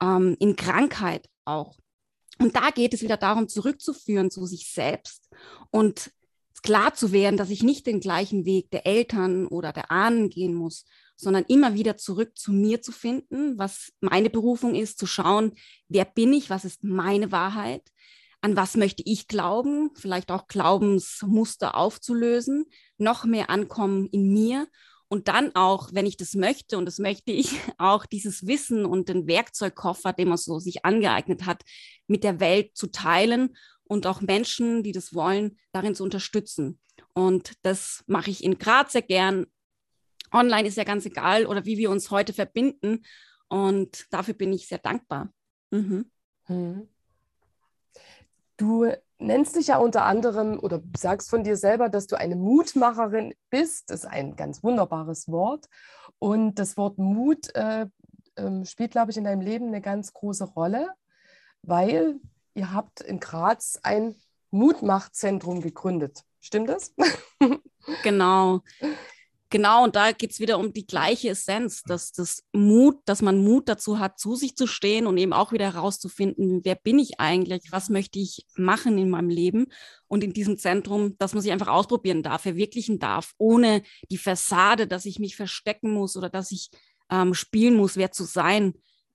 ähm, 0.00 0.36
in 0.38 0.56
Krankheit 0.56 1.28
auch. 1.44 1.79
Und 2.40 2.56
da 2.56 2.70
geht 2.70 2.94
es 2.94 3.02
wieder 3.02 3.18
darum, 3.18 3.48
zurückzuführen 3.48 4.30
zu 4.30 4.46
sich 4.46 4.72
selbst 4.72 5.28
und 5.70 6.10
klar 6.62 6.94
zu 6.94 7.12
werden, 7.12 7.36
dass 7.36 7.50
ich 7.50 7.62
nicht 7.62 7.86
den 7.86 8.00
gleichen 8.00 8.44
Weg 8.44 8.70
der 8.70 8.86
Eltern 8.86 9.46
oder 9.46 9.72
der 9.72 9.90
Ahnen 9.90 10.30
gehen 10.30 10.54
muss, 10.54 10.84
sondern 11.16 11.44
immer 11.48 11.74
wieder 11.74 11.96
zurück 11.98 12.36
zu 12.36 12.52
mir 12.52 12.80
zu 12.80 12.92
finden, 12.92 13.58
was 13.58 13.92
meine 14.00 14.30
Berufung 14.30 14.74
ist, 14.74 14.98
zu 14.98 15.06
schauen, 15.06 15.52
wer 15.88 16.06
bin 16.06 16.32
ich, 16.32 16.48
was 16.48 16.64
ist 16.64 16.82
meine 16.82 17.30
Wahrheit, 17.30 17.82
an 18.40 18.56
was 18.56 18.76
möchte 18.76 19.02
ich 19.04 19.28
glauben, 19.28 19.90
vielleicht 19.94 20.30
auch 20.30 20.48
Glaubensmuster 20.48 21.74
aufzulösen, 21.74 22.64
noch 22.96 23.24
mehr 23.24 23.50
ankommen 23.50 24.06
in 24.06 24.32
mir 24.32 24.66
und 25.10 25.26
dann 25.26 25.54
auch, 25.56 25.90
wenn 25.92 26.06
ich 26.06 26.16
das 26.16 26.34
möchte, 26.34 26.78
und 26.78 26.86
das 26.86 27.00
möchte 27.00 27.32
ich, 27.32 27.50
auch 27.78 28.06
dieses 28.06 28.46
Wissen 28.46 28.86
und 28.86 29.08
den 29.08 29.26
Werkzeugkoffer, 29.26 30.12
den 30.12 30.28
man 30.28 30.38
so 30.38 30.60
sich 30.60 30.84
angeeignet 30.84 31.46
hat, 31.46 31.64
mit 32.06 32.22
der 32.22 32.38
Welt 32.38 32.76
zu 32.76 32.86
teilen 32.86 33.56
und 33.82 34.06
auch 34.06 34.20
Menschen, 34.20 34.84
die 34.84 34.92
das 34.92 35.12
wollen, 35.12 35.58
darin 35.72 35.96
zu 35.96 36.04
unterstützen. 36.04 36.78
Und 37.12 37.54
das 37.62 38.04
mache 38.06 38.30
ich 38.30 38.44
in 38.44 38.58
Graz 38.58 38.92
sehr 38.92 39.02
gern. 39.02 39.46
Online 40.32 40.68
ist 40.68 40.76
ja 40.76 40.84
ganz 40.84 41.04
egal 41.06 41.44
oder 41.46 41.64
wie 41.64 41.76
wir 41.76 41.90
uns 41.90 42.12
heute 42.12 42.32
verbinden. 42.32 43.02
Und 43.48 44.06
dafür 44.10 44.34
bin 44.34 44.52
ich 44.52 44.68
sehr 44.68 44.78
dankbar. 44.78 45.32
Mhm. 45.72 46.08
Hm. 46.44 46.88
Du 48.60 48.92
nennst 49.18 49.56
dich 49.56 49.68
ja 49.68 49.78
unter 49.78 50.04
anderem 50.04 50.58
oder 50.58 50.82
sagst 50.94 51.30
von 51.30 51.42
dir 51.42 51.56
selber, 51.56 51.88
dass 51.88 52.06
du 52.06 52.18
eine 52.18 52.36
Mutmacherin 52.36 53.32
bist. 53.48 53.88
Das 53.88 54.00
ist 54.00 54.06
ein 54.10 54.36
ganz 54.36 54.62
wunderbares 54.62 55.28
Wort. 55.28 55.66
Und 56.18 56.58
das 56.58 56.76
Wort 56.76 56.98
Mut 56.98 57.54
äh, 57.54 57.86
äh, 58.34 58.64
spielt, 58.66 58.90
glaube 58.90 59.12
ich, 59.12 59.16
in 59.16 59.24
deinem 59.24 59.40
Leben 59.40 59.68
eine 59.68 59.80
ganz 59.80 60.12
große 60.12 60.44
Rolle, 60.44 60.90
weil 61.62 62.20
ihr 62.52 62.74
habt 62.74 63.00
in 63.00 63.18
Graz 63.18 63.80
ein 63.82 64.14
Mutmachzentrum 64.50 65.62
gegründet. 65.62 66.24
Stimmt 66.42 66.68
das? 66.68 66.94
genau. 68.02 68.60
Genau, 69.52 69.82
und 69.82 69.96
da 69.96 70.12
geht 70.12 70.30
es 70.30 70.38
wieder 70.38 70.58
um 70.60 70.72
die 70.72 70.86
gleiche 70.86 71.30
Essenz, 71.30 71.82
dass 71.82 72.12
das 72.12 72.44
Mut, 72.52 72.98
dass 73.04 73.20
man 73.20 73.42
Mut 73.42 73.68
dazu 73.68 73.98
hat, 73.98 74.16
zu 74.20 74.36
sich 74.36 74.54
zu 74.54 74.68
stehen 74.68 75.08
und 75.08 75.18
eben 75.18 75.32
auch 75.32 75.50
wieder 75.50 75.64
herauszufinden, 75.74 76.60
wer 76.62 76.76
bin 76.76 77.00
ich 77.00 77.18
eigentlich, 77.18 77.72
was 77.72 77.88
möchte 77.90 78.20
ich 78.20 78.46
machen 78.54 78.96
in 78.96 79.10
meinem 79.10 79.28
Leben 79.28 79.66
und 80.06 80.22
in 80.22 80.32
diesem 80.32 80.56
Zentrum, 80.56 81.18
dass 81.18 81.34
man 81.34 81.42
sich 81.42 81.50
einfach 81.50 81.66
ausprobieren 81.66 82.22
darf, 82.22 82.42
verwirklichen 82.42 83.00
darf, 83.00 83.32
ohne 83.38 83.82
die 84.08 84.18
Fassade, 84.18 84.86
dass 84.86 85.04
ich 85.04 85.18
mich 85.18 85.34
verstecken 85.34 85.90
muss 85.90 86.16
oder 86.16 86.28
dass 86.28 86.52
ich 86.52 86.70
ähm, 87.10 87.34
spielen 87.34 87.74
muss, 87.74 87.96
wer 87.96 88.12
zu 88.12 88.22
sein, 88.22 88.74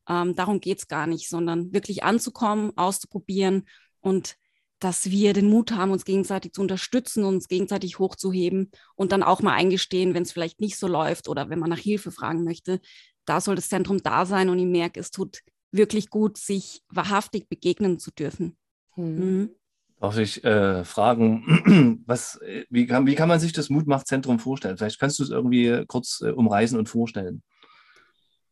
ähm, 0.09 0.35
darum 0.35 0.59
geht 0.59 0.79
es 0.79 0.87
gar 0.89 1.07
nicht, 1.07 1.29
sondern 1.29 1.71
wirklich 1.71 2.03
anzukommen, 2.03 2.77
auszuprobieren 2.77 3.69
und 4.01 4.35
dass 4.79 5.09
wir 5.09 5.33
den 5.33 5.49
Mut 5.49 5.71
haben, 5.71 5.91
uns 5.91 6.05
gegenseitig 6.05 6.53
zu 6.53 6.61
unterstützen, 6.61 7.23
uns 7.23 7.47
gegenseitig 7.47 7.99
hochzuheben 7.99 8.71
und 8.95 9.11
dann 9.11 9.23
auch 9.23 9.41
mal 9.41 9.53
eingestehen, 9.53 10.13
wenn 10.13 10.23
es 10.23 10.31
vielleicht 10.31 10.59
nicht 10.59 10.77
so 10.77 10.87
läuft 10.87 11.29
oder 11.29 11.49
wenn 11.49 11.59
man 11.59 11.69
nach 11.69 11.79
Hilfe 11.79 12.11
fragen 12.11 12.43
möchte. 12.43 12.79
Da 13.25 13.41
soll 13.41 13.55
das 13.55 13.69
Zentrum 13.69 14.03
da 14.03 14.25
sein 14.25 14.49
und 14.49 14.59
ich 14.59 14.65
merke, 14.65 14.99
es 14.99 15.11
tut 15.11 15.39
wirklich 15.71 16.09
gut, 16.09 16.37
sich 16.37 16.81
wahrhaftig 16.89 17.49
begegnen 17.49 17.99
zu 17.99 18.11
dürfen. 18.11 18.57
Hm. 18.93 19.39
Mhm. 19.39 19.49
Darf 19.99 20.17
ich 20.17 20.43
äh, 20.43 20.83
fragen, 20.83 22.03
was, 22.05 22.35
äh, 22.41 22.65
wie, 22.69 22.85
kann, 22.85 23.07
wie 23.07 23.15
kann 23.15 23.29
man 23.29 23.39
sich 23.39 23.53
das 23.53 23.69
Mutmachzentrum 23.69 24.39
vorstellen? 24.39 24.77
Vielleicht 24.77 24.99
kannst 24.99 25.19
du 25.19 25.23
es 25.23 25.29
irgendwie 25.29 25.85
kurz 25.87 26.21
äh, 26.21 26.31
umreißen 26.31 26.77
und 26.77 26.89
vorstellen. 26.89 27.41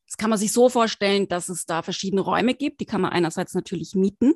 Das 0.08 0.18
kann 0.18 0.30
man 0.30 0.39
sich 0.39 0.53
so 0.53 0.70
vorstellen, 0.70 1.27
dass 1.27 1.50
es 1.50 1.65
da 1.65 1.82
verschiedene 1.82 2.22
Räume 2.22 2.53
gibt. 2.53 2.80
Die 2.80 2.86
kann 2.86 3.01
man 3.01 3.12
einerseits 3.12 3.53
natürlich 3.53 3.94
mieten 3.94 4.36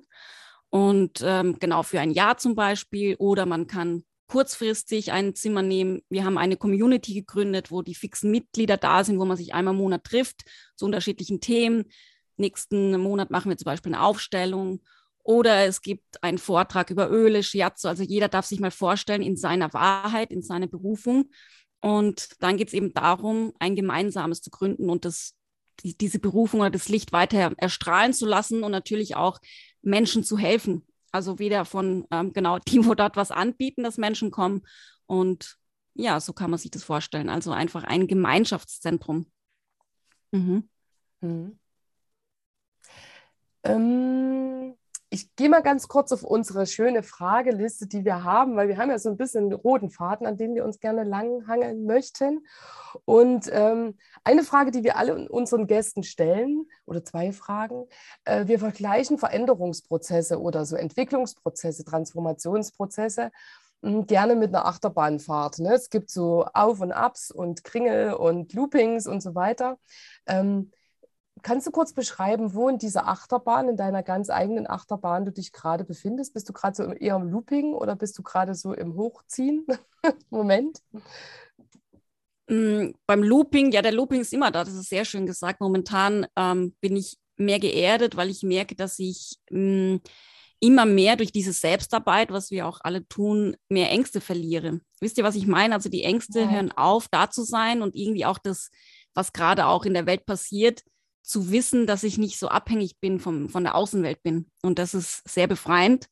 und 0.70 1.22
ähm, 1.24 1.58
genau 1.60 1.84
für 1.84 2.00
ein 2.00 2.12
Jahr 2.12 2.38
zum 2.38 2.56
Beispiel 2.56 3.16
oder 3.18 3.46
man 3.46 3.68
kann 3.68 4.04
kurzfristig 4.28 5.12
ein 5.12 5.36
Zimmer 5.36 5.62
nehmen. 5.62 6.02
Wir 6.10 6.26
haben 6.26 6.38
eine 6.38 6.58
Community 6.58 7.14
gegründet, 7.14 7.72
wo 7.72 7.82
die 7.82 7.96
fixen 7.96 8.30
Mitglieder 8.30 8.76
da 8.78 9.04
sind, 9.04 9.20
wo 9.20 9.26
man 9.26 9.38
sich 9.38 9.54
einmal 9.54 9.74
im 9.74 9.80
Monat 9.80 10.04
trifft 10.04 10.44
zu 10.76 10.86
unterschiedlichen 10.86 11.40
Themen. 11.40 11.86
Nächsten 12.36 13.00
Monat 13.00 13.32
machen 13.32 13.50
wir 13.50 13.58
zum 13.58 13.66
Beispiel 13.66 13.94
eine 13.94 14.04
Aufstellung 14.04 14.82
oder 15.24 15.66
es 15.66 15.82
gibt 15.82 16.22
einen 16.24 16.38
Vortrag 16.38 16.90
über 16.90 17.10
Öle, 17.10 17.42
Shiatsu. 17.42 17.88
Also 17.88 18.04
jeder 18.04 18.28
darf 18.28 18.46
sich 18.46 18.60
mal 18.60 18.72
vorstellen 18.72 19.22
in 19.22 19.38
seiner 19.38 19.74
Wahrheit, 19.74 20.32
in 20.32 20.42
seiner 20.42 20.68
Berufung. 20.68 21.30
Und 21.80 22.30
dann 22.40 22.58
geht 22.58 22.68
es 22.68 22.74
eben 22.74 22.94
darum, 22.94 23.54
ein 23.60 23.76
gemeinsames 23.76 24.42
zu 24.42 24.50
gründen 24.50 24.90
und 24.90 25.06
das 25.06 25.38
die, 25.84 25.98
diese 25.98 26.20
Berufung 26.20 26.62
oder 26.62 26.70
das 26.70 26.90
Licht 26.90 27.12
weiter 27.12 27.54
erstrahlen 27.58 28.14
zu 28.14 28.26
lassen 28.26 28.64
und 28.64 28.72
natürlich 28.72 29.16
auch 29.16 29.40
Menschen 29.88 30.24
zu 30.24 30.38
helfen. 30.38 30.86
Also 31.12 31.40
wieder 31.40 31.66
von, 31.66 32.06
ähm, 32.12 32.34
genau, 32.34 32.60
die, 32.68 32.86
wo 32.86 32.94
dort 32.94 33.16
was 33.16 33.32
anbieten, 33.32 33.84
dass 33.84 33.98
Menschen 33.98 34.32
kommen. 34.32 34.62
Und 35.06 35.58
ja, 35.94 36.20
so 36.20 36.34
kann 36.34 36.52
man 36.52 36.60
sich 36.60 36.72
das 36.72 36.84
vorstellen. 36.84 37.30
Also 37.30 37.52
einfach 37.52 37.84
ein 37.84 38.08
Gemeinschaftszentrum. 38.08 39.26
Mhm. 40.32 40.70
Mhm. 41.22 41.60
Ähm, 43.64 44.76
ich 45.10 45.36
gehe 45.36 45.50
mal 45.50 45.62
ganz 45.62 45.88
kurz 45.88 46.12
auf 46.12 46.24
unsere 46.24 46.66
schöne 46.66 47.02
Frageliste, 47.02 47.88
die 47.88 48.04
wir 48.04 48.24
haben, 48.24 48.58
weil 48.58 48.68
wir 48.68 48.78
haben 48.78 48.90
ja 48.90 49.00
so 49.00 49.10
ein 49.10 49.18
bisschen 49.18 49.54
roten 49.54 49.90
Faden, 49.90 50.28
an 50.28 50.36
dem 50.36 50.54
wir 50.54 50.66
uns 50.66 50.80
gerne 50.80 51.04
langhangeln 51.04 51.86
möchten. 51.86 52.46
Und 53.06 53.50
ähm, 53.52 53.98
eine 54.26 54.44
Frage, 54.44 54.72
die 54.72 54.84
wir 54.84 54.98
alle 54.98 55.30
unseren 55.30 55.66
Gästen 55.68 56.04
stellen, 56.04 56.68
oder 56.86 57.06
zwei 57.06 57.32
Fragen, 57.32 57.86
äh, 58.26 58.48
wir 58.48 58.60
vergleichen 58.60 59.18
Veränderungsprozesse 59.18 60.42
oder 60.42 60.66
so 60.66 60.76
Entwicklungsprozesse, 60.76 61.86
Transformationsprozesse 61.86 63.32
hm, 63.84 64.08
gerne 64.08 64.36
mit 64.36 64.50
einer 64.50 64.66
Achterbahnfahrt. 64.66 65.60
Ne? 65.60 65.74
Es 65.74 65.90
gibt 65.90 66.10
so 66.10 66.46
Auf 66.54 66.82
und 66.82 66.92
Abs 66.92 67.32
und 67.32 67.64
Kringel 67.64 68.14
und 68.14 68.54
Loopings 68.54 69.08
und 69.08 69.22
so 69.22 69.36
weiter. 69.36 69.78
Ähm, 70.26 70.72
Kannst 71.44 71.68
du 71.68 71.72
kurz 71.72 71.94
beschreiben, 71.94 72.54
wo 72.54 72.70
in 72.70 72.78
dieser 72.78 73.08
Achterbahn, 73.08 73.70
in 73.70 73.78
deiner 73.78 74.04
ganz 74.04 74.30
eigenen 74.30 74.70
Achterbahn 74.70 75.26
du 75.26 75.32
dich 75.32 75.52
gerade 75.52 75.84
befindest? 75.84 76.34
Bist 76.34 76.48
du 76.50 76.54
gerade 76.54 76.76
so 76.76 76.84
eher 76.84 77.16
im 77.16 77.30
Looping 77.30 77.74
oder 77.74 77.96
bist 77.96 78.18
du 78.18 78.24
gerade 78.24 78.56
so 78.56 78.74
im 78.74 78.96
Hochziehen? 78.96 79.66
Moment. 80.30 80.82
Mm, 82.50 82.92
beim 83.06 83.24
Looping, 83.24 83.72
ja, 83.72 83.82
der 83.82 83.92
Looping 83.92 84.22
ist 84.22 84.34
immer 84.34 84.52
da, 84.52 84.64
das 84.64 84.74
ist 84.74 84.90
sehr 84.90 85.06
schön 85.06 85.26
gesagt. 85.26 85.60
Momentan 85.60 86.26
ähm, 86.36 86.76
bin 86.82 86.96
ich 86.96 87.18
mehr 87.36 87.60
geerdet, 87.60 88.16
weil 88.16 88.30
ich 88.30 88.44
merke, 88.44 88.76
dass 88.76 89.00
ich 89.00 89.38
mh, 89.50 89.96
mm, 89.96 90.02
immer 90.60 90.86
mehr 90.86 91.16
durch 91.16 91.32
diese 91.32 91.54
Selbstarbeit, 91.54 92.32
was 92.32 92.50
wir 92.50 92.68
auch 92.68 92.80
alle 92.82 93.08
tun, 93.08 93.56
mehr 93.70 93.92
Ängste 93.92 94.22
verliere. 94.22 94.80
Wisst 95.00 95.18
ihr, 95.18 95.24
was 95.24 95.36
ich 95.36 95.46
meine? 95.46 95.76
Also 95.76 95.90
die 95.90 96.04
Ängste 96.04 96.42
ja. 96.42 96.50
hören 96.50 96.72
auf, 96.72 97.08
da 97.10 97.30
zu 97.30 97.44
sein 97.44 97.82
und 97.82 97.96
irgendwie 97.96 98.26
auch 98.26 98.40
das, 98.40 98.72
was 99.14 99.34
gerade 99.34 99.68
auch 99.68 99.86
in 99.86 99.94
der 99.94 100.08
Welt 100.08 100.26
passiert, 100.26 100.84
zu 101.28 101.52
wissen, 101.52 101.86
dass 101.88 102.04
ich 102.04 102.18
nicht 102.18 102.40
so 102.40 102.48
abhängig 102.48 103.00
bin 103.00 103.20
vom, 103.20 103.50
von 103.50 103.64
der 103.64 103.76
Außenwelt 103.76 104.24
bin. 104.24 104.50
Und 104.62 104.80
das 104.80 104.94
ist 104.94 105.28
sehr 105.28 105.48
befreiend. 105.48 106.08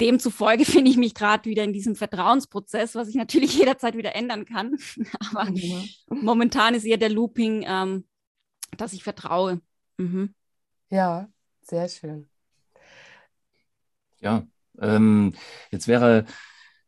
Demzufolge 0.00 0.64
finde 0.64 0.90
ich 0.90 0.96
mich 0.96 1.14
gerade 1.14 1.48
wieder 1.48 1.64
in 1.64 1.74
diesem 1.74 1.94
Vertrauensprozess, 1.94 2.94
was 2.94 3.08
ich 3.08 3.14
natürlich 3.14 3.54
jederzeit 3.58 3.96
wieder 3.96 4.16
ändern 4.16 4.46
kann. 4.46 4.78
Aber 5.30 5.50
ja. 5.50 5.82
momentan 6.08 6.74
ist 6.74 6.84
eher 6.84 6.96
der 6.96 7.10
Looping, 7.10 7.64
ähm, 7.66 8.06
dass 8.76 8.94
ich 8.94 9.04
vertraue. 9.04 9.60
Mhm. 9.98 10.34
Ja, 10.90 11.28
sehr 11.60 11.88
schön. 11.88 12.28
Ja, 14.20 14.46
ähm, 14.80 15.34
jetzt 15.70 15.88
wäre 15.88 16.24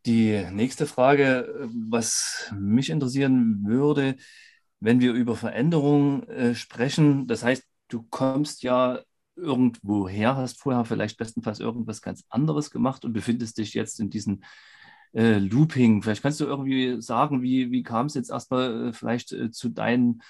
die 0.06 0.46
nächste 0.50 0.86
Frage, 0.86 1.68
was 1.88 2.50
mich 2.58 2.88
interessieren 2.88 3.64
würde, 3.66 4.16
wenn 4.80 5.00
wir 5.00 5.12
über 5.12 5.36
Veränderungen 5.36 6.26
äh, 6.28 6.54
sprechen, 6.54 7.26
das 7.26 7.44
heißt, 7.44 7.64
du 7.88 8.02
kommst 8.10 8.62
ja 8.62 9.00
irgendwo 9.36 10.08
her, 10.08 10.36
hast 10.36 10.58
vorher 10.58 10.84
vielleicht 10.84 11.18
bestenfalls 11.18 11.60
irgendwas 11.60 12.02
ganz 12.02 12.24
anderes 12.28 12.70
gemacht 12.70 13.04
und 13.04 13.12
befindest 13.12 13.58
dich 13.58 13.74
jetzt 13.74 14.00
in 14.00 14.10
diesem 14.10 14.42
äh, 15.12 15.38
Looping. 15.38 16.02
Vielleicht 16.02 16.22
kannst 16.22 16.40
du 16.40 16.44
irgendwie 16.44 17.00
sagen, 17.00 17.42
wie, 17.42 17.70
wie 17.70 17.82
kam 17.82 18.06
es 18.06 18.14
jetzt 18.14 18.30
erstmal 18.30 18.88
äh, 18.88 18.92
vielleicht 18.92 19.32
äh, 19.32 19.50
zu 19.50 19.68
deinen, 19.68 20.22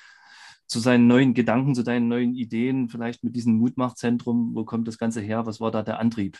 zu 0.66 0.78
seinen 0.80 1.06
neuen 1.06 1.34
Gedanken, 1.34 1.74
zu 1.74 1.82
deinen 1.82 2.08
neuen 2.08 2.34
Ideen, 2.34 2.88
vielleicht 2.88 3.24
mit 3.24 3.36
diesem 3.36 3.54
Mutmachzentrum, 3.54 4.54
wo 4.54 4.64
kommt 4.64 4.88
das 4.88 4.98
Ganze 4.98 5.20
her? 5.20 5.46
Was 5.46 5.60
war 5.60 5.70
da 5.70 5.82
der 5.82 5.98
Antrieb? 5.98 6.38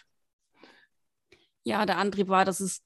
Ja, 1.64 1.84
der 1.84 1.98
Antrieb 1.98 2.28
war, 2.28 2.44
dass 2.44 2.60
es 2.60 2.82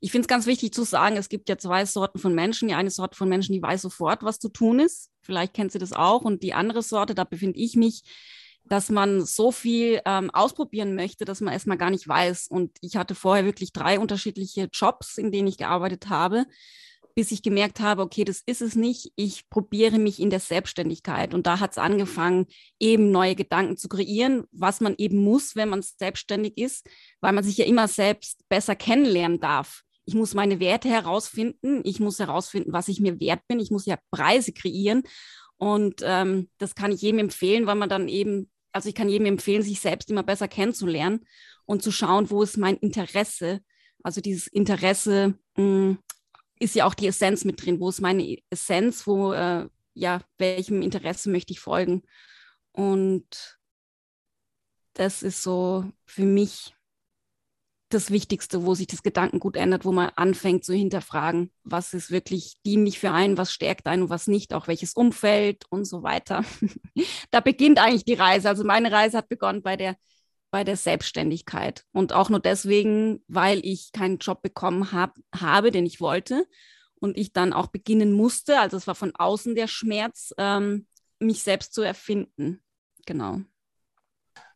ich 0.00 0.12
finde 0.12 0.24
es 0.24 0.28
ganz 0.28 0.46
wichtig 0.46 0.72
zu 0.72 0.82
sagen, 0.84 1.16
es 1.16 1.28
gibt 1.28 1.48
ja 1.48 1.58
zwei 1.58 1.84
Sorten 1.84 2.18
von 2.18 2.34
Menschen. 2.34 2.68
Die 2.68 2.74
eine 2.74 2.90
Sorte 2.90 3.16
von 3.16 3.28
Menschen, 3.28 3.52
die 3.52 3.62
weiß 3.62 3.82
sofort, 3.82 4.22
was 4.22 4.38
zu 4.38 4.48
tun 4.48 4.80
ist. 4.80 5.10
Vielleicht 5.20 5.52
kennt 5.52 5.72
sie 5.72 5.78
das 5.78 5.92
auch. 5.92 6.22
Und 6.22 6.42
die 6.42 6.54
andere 6.54 6.82
Sorte, 6.82 7.14
da 7.14 7.24
befinde 7.24 7.58
ich 7.58 7.76
mich, 7.76 8.02
dass 8.64 8.88
man 8.88 9.24
so 9.24 9.52
viel 9.52 10.00
ähm, 10.06 10.30
ausprobieren 10.30 10.94
möchte, 10.94 11.24
dass 11.24 11.40
man 11.40 11.52
erstmal 11.52 11.76
gar 11.76 11.90
nicht 11.90 12.08
weiß. 12.08 12.46
Und 12.48 12.76
ich 12.80 12.96
hatte 12.96 13.14
vorher 13.14 13.44
wirklich 13.44 13.72
drei 13.72 13.98
unterschiedliche 13.98 14.68
Jobs, 14.72 15.18
in 15.18 15.32
denen 15.32 15.48
ich 15.48 15.58
gearbeitet 15.58 16.08
habe, 16.08 16.46
bis 17.14 17.32
ich 17.32 17.42
gemerkt 17.42 17.80
habe, 17.80 18.02
okay, 18.02 18.24
das 18.24 18.42
ist 18.44 18.62
es 18.62 18.74
nicht. 18.74 19.12
Ich 19.16 19.48
probiere 19.48 19.98
mich 19.98 20.20
in 20.20 20.30
der 20.30 20.40
Selbstständigkeit. 20.40 21.34
Und 21.34 21.46
da 21.46 21.60
hat 21.60 21.72
es 21.72 21.78
angefangen, 21.78 22.46
eben 22.78 23.10
neue 23.10 23.34
Gedanken 23.34 23.76
zu 23.76 23.88
kreieren, 23.88 24.44
was 24.52 24.80
man 24.80 24.94
eben 24.98 25.18
muss, 25.18 25.56
wenn 25.56 25.68
man 25.68 25.82
selbstständig 25.82 26.58
ist, 26.58 26.88
weil 27.20 27.32
man 27.32 27.44
sich 27.44 27.56
ja 27.56 27.64
immer 27.64 27.88
selbst 27.88 28.48
besser 28.48 28.76
kennenlernen 28.76 29.40
darf 29.40 29.84
ich 30.10 30.16
muss 30.16 30.34
meine 30.34 30.58
Werte 30.58 30.88
herausfinden, 30.88 31.82
ich 31.84 32.00
muss 32.00 32.18
herausfinden, 32.18 32.72
was 32.72 32.88
ich 32.88 32.98
mir 32.98 33.20
wert 33.20 33.46
bin, 33.46 33.60
ich 33.60 33.70
muss 33.70 33.86
ja 33.86 33.96
Preise 34.10 34.52
kreieren. 34.52 35.04
Und 35.56 36.02
ähm, 36.04 36.48
das 36.58 36.74
kann 36.74 36.90
ich 36.90 37.00
jedem 37.00 37.20
empfehlen, 37.20 37.66
weil 37.66 37.76
man 37.76 37.88
dann 37.88 38.08
eben, 38.08 38.50
also 38.72 38.88
ich 38.88 38.96
kann 38.96 39.08
jedem 39.08 39.26
empfehlen, 39.26 39.62
sich 39.62 39.78
selbst 39.78 40.10
immer 40.10 40.24
besser 40.24 40.48
kennenzulernen 40.48 41.26
und 41.64 41.84
zu 41.84 41.92
schauen, 41.92 42.28
wo 42.28 42.42
ist 42.42 42.56
mein 42.56 42.76
Interesse. 42.78 43.60
Also 44.02 44.20
dieses 44.20 44.48
Interesse 44.48 45.38
mh, 45.56 45.62
hm, 45.64 45.98
ist 46.60 46.74
ja 46.76 46.86
auch 46.86 46.94
die 46.94 47.08
Essenz 47.08 47.44
mit 47.44 47.64
drin. 47.64 47.80
Wo 47.80 47.88
ist 47.88 48.00
meine 48.00 48.38
Essenz? 48.50 49.06
Wo, 49.06 49.32
äh, 49.32 49.68
ja, 49.94 50.20
welchem 50.38 50.82
Interesse 50.82 51.30
möchte 51.30 51.52
ich 51.52 51.60
folgen? 51.60 52.02
Und 52.72 53.58
das 54.92 55.22
ist 55.22 55.42
so 55.42 55.90
für 56.04 56.24
mich 56.24 56.74
das 57.88 58.10
Wichtigste, 58.12 58.64
wo 58.64 58.74
sich 58.74 58.86
das 58.86 59.02
Gedankengut 59.02 59.56
ändert, 59.56 59.84
wo 59.84 59.90
man 59.90 60.10
anfängt 60.14 60.64
zu 60.64 60.72
hinterfragen, 60.72 61.50
was 61.64 61.92
ist 61.92 62.12
wirklich 62.12 62.54
dienlich 62.64 63.00
für 63.00 63.10
einen, 63.10 63.36
was 63.36 63.52
stärkt 63.52 63.86
einen 63.88 64.04
und 64.04 64.10
was 64.10 64.28
nicht, 64.28 64.54
auch 64.54 64.68
welches 64.68 64.92
Umfeld 64.92 65.64
und 65.70 65.86
so 65.86 66.04
weiter. 66.04 66.44
da 67.32 67.40
beginnt 67.40 67.80
eigentlich 67.80 68.04
die 68.04 68.14
Reise. 68.14 68.48
Also 68.48 68.62
meine 68.62 68.92
Reise 68.92 69.18
hat 69.18 69.28
begonnen 69.28 69.62
bei 69.62 69.76
der, 69.76 69.96
bei 70.50 70.64
der 70.64 70.76
Selbstständigkeit 70.76 71.84
und 71.92 72.12
auch 72.12 72.28
nur 72.28 72.40
deswegen, 72.40 73.22
weil 73.28 73.60
ich 73.64 73.92
keinen 73.92 74.18
Job 74.18 74.42
bekommen 74.42 74.92
hab, 74.92 75.16
habe, 75.34 75.70
den 75.70 75.86
ich 75.86 76.00
wollte 76.00 76.46
und 77.00 77.16
ich 77.16 77.32
dann 77.32 77.52
auch 77.52 77.68
beginnen 77.68 78.12
musste. 78.12 78.58
Also 78.58 78.76
es 78.76 78.86
war 78.86 78.94
von 78.94 79.14
außen 79.14 79.54
der 79.54 79.68
Schmerz, 79.68 80.34
ähm, 80.38 80.86
mich 81.18 81.42
selbst 81.42 81.74
zu 81.74 81.82
erfinden. 81.82 82.60
Genau. 83.06 83.40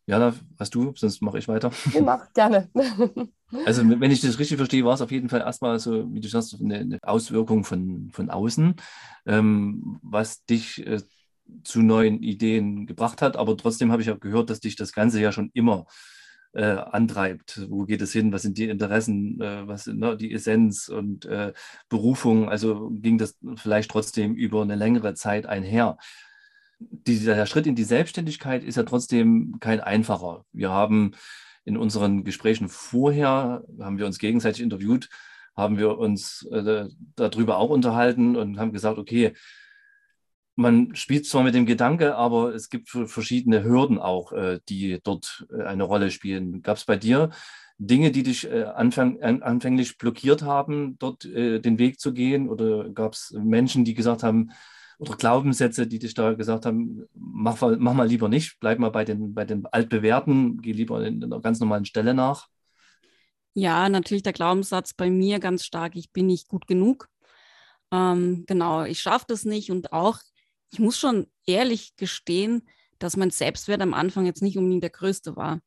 Jana, 0.07 0.35
hast 0.59 0.75
du, 0.75 0.93
sonst 0.97 1.23
mache 1.23 1.39
ich 1.39 1.49
weiter. 1.49 1.71
Ich 1.87 2.01
mache 2.01 2.29
gerne. 2.35 2.69
Also, 3.65 3.89
wenn 3.89 4.11
ich 4.11 4.21
das 4.21 4.39
richtig 4.39 4.59
verstehe, 4.59 4.85
war 4.85 4.95
es 4.95 5.01
auf 5.01 5.11
jeden 5.11 5.29
Fall 5.29 5.41
erstmal 5.41 5.79
so, 5.79 6.13
wie 6.13 6.21
du 6.21 6.29
sagst, 6.29 6.61
eine, 6.61 6.79
eine 6.79 6.99
Auswirkung 7.03 7.65
von, 7.65 8.11
von 8.13 8.29
außen, 8.29 8.75
ähm, 9.27 9.99
was 10.03 10.45
dich 10.45 10.87
äh, 10.87 11.01
zu 11.63 11.83
neuen 11.83 12.23
Ideen 12.23 12.87
gebracht 12.87 13.23
hat. 13.23 13.37
Aber 13.37 13.57
trotzdem 13.57 13.93
habe 13.93 14.03
ich 14.03 14.11
auch 14.11 14.21
gehört, 14.21 14.51
dass 14.51 14.61
dich 14.61 14.77
das 14.77 14.93
Ganze 14.93 15.21
ja 15.21 15.33
schon 15.33 15.51
immer 15.55 15.87
äh, 16.53 16.65
antreibt. 16.65 17.67
Wo 17.69 17.85
geht 17.85 18.03
es 18.03 18.13
hin? 18.13 18.33
Was 18.33 18.43
sind 18.43 18.59
die 18.59 18.69
Interessen? 18.69 19.41
Äh, 19.41 19.67
was 19.67 19.87
ne, 19.87 20.17
die 20.17 20.33
Essenz 20.33 20.89
und 20.89 21.27
äh, 21.27 21.53
Berufung? 21.89 22.49
Also 22.49 22.91
ging 22.91 23.19
das 23.19 23.37
vielleicht 23.57 23.91
trotzdem 23.91 24.35
über 24.35 24.63
eine 24.63 24.77
längere 24.77 25.15
Zeit 25.15 25.47
einher 25.47 25.99
dieser 26.79 27.47
Schritt 27.47 27.67
in 27.67 27.75
die 27.75 27.85
Selbstständigkeit 27.85 28.65
ist 28.65 28.77
ja 28.77 28.83
trotzdem 28.83 29.57
kein 29.61 29.81
einfacher. 29.81 30.45
Wir 30.53 30.71
haben 30.71 31.13
in 31.65 31.77
unseren 31.77 32.25
Gesprächen 32.25 32.69
vorher, 32.69 33.65
haben 33.81 33.99
wir 33.99 34.07
uns 34.07 34.19
gegenseitig 34.19 34.63
interviewt, 34.63 35.09
haben 35.57 35.79
wir 35.79 35.99
uns 35.99 36.47
äh, 36.51 36.89
darüber 37.17 37.59
auch 37.59 37.71
unterhalten 37.71 38.37
und 38.37 38.59
haben 38.59 38.73
gesagt, 38.73 38.99
okay, 38.99 39.35
man 40.57 40.95
spielt 40.95 41.27
zwar 41.27 41.43
mit 41.43 41.55
dem 41.55 41.67
Gedanke, 41.67 42.17
aber 42.17 42.55
es 42.55 42.69
gibt 42.69 42.89
verschiedene 42.89 43.65
Hürden 43.65 43.99
auch, 43.99 44.33
äh, 44.33 44.61
die 44.69 45.01
dort 45.03 45.47
äh, 45.53 45.63
eine 45.63 45.85
Rolle 45.85 46.11
spielen. 46.11 46.63
Gab 46.63 46.77
es 46.77 46.85
bei 46.85 46.97
dir 46.97 47.31
Dinge, 47.79 48.11
die 48.13 48.23
dich 48.23 48.51
äh, 48.51 48.65
anfang, 48.65 49.21
an, 49.23 49.43
anfänglich 49.43 49.99
blockiert 49.99 50.43
haben, 50.43 50.97
dort 50.99 51.25
den 51.25 51.79
Weg 51.79 51.99
zu 51.99 52.13
gehen? 52.13 52.49
Oder 52.49 52.91
gab 52.91 53.15
es 53.15 53.33
Menschen, 53.37 53.85
die 53.85 53.95
gesagt 53.95 54.23
haben, 54.23 54.51
oder 54.99 55.17
Glaubenssätze, 55.17 55.87
die 55.87 55.99
dich 55.99 56.15
da 56.15 56.35
gesagt 56.35 56.67
haben, 56.67 57.05
mach, 57.15 57.61
mach 57.61 57.95
mal 57.95 58.07
lieber 58.07 58.29
nicht, 58.29 58.59
bleib 58.61 58.79
mal 58.79 58.91
bei 58.91 59.05
den, 59.05 59.35
bei 59.35 59.45
den 59.45 59.67
altbewährten, 59.67 60.63
geh 60.63 60.73
lieber 60.73 61.05
in 61.05 61.23
einer 61.23 61.41
ganz 61.41 61.59
normalen 61.59 61.85
Stelle 61.85 62.15
nach? 62.15 62.47
Ja, 63.55 63.89
natürlich 63.89 64.23
der 64.23 64.33
Glaubenssatz 64.33 64.95
bei 64.95 65.11
mir 65.11 65.41
ganz 65.41 65.65
stark, 65.65 65.97
ich 65.97 66.13
bin 66.13 66.27
nicht 66.27 66.49
gut 66.49 66.67
genug. 66.67 67.09
Ähm, 67.93 68.45
genau, 68.47 68.85
ich 68.85 69.01
schaffe 69.01 69.27
das 69.29 69.45
nicht 69.45 69.71
und 69.71 69.93
auch, 69.93 70.19
ich 70.75 70.81
muss 70.81 70.99
schon 70.99 71.27
ehrlich 71.47 71.97
gestehen, 71.97 72.69
dass 72.99 73.17
mein 73.17 73.31
Selbstwert 73.31 73.81
am 73.81 73.95
Anfang 73.95 74.27
jetzt 74.27 74.43
nicht 74.43 74.59
unbedingt 74.59 74.83
der 74.83 74.91
größte 74.91 75.37
war. 75.37 75.61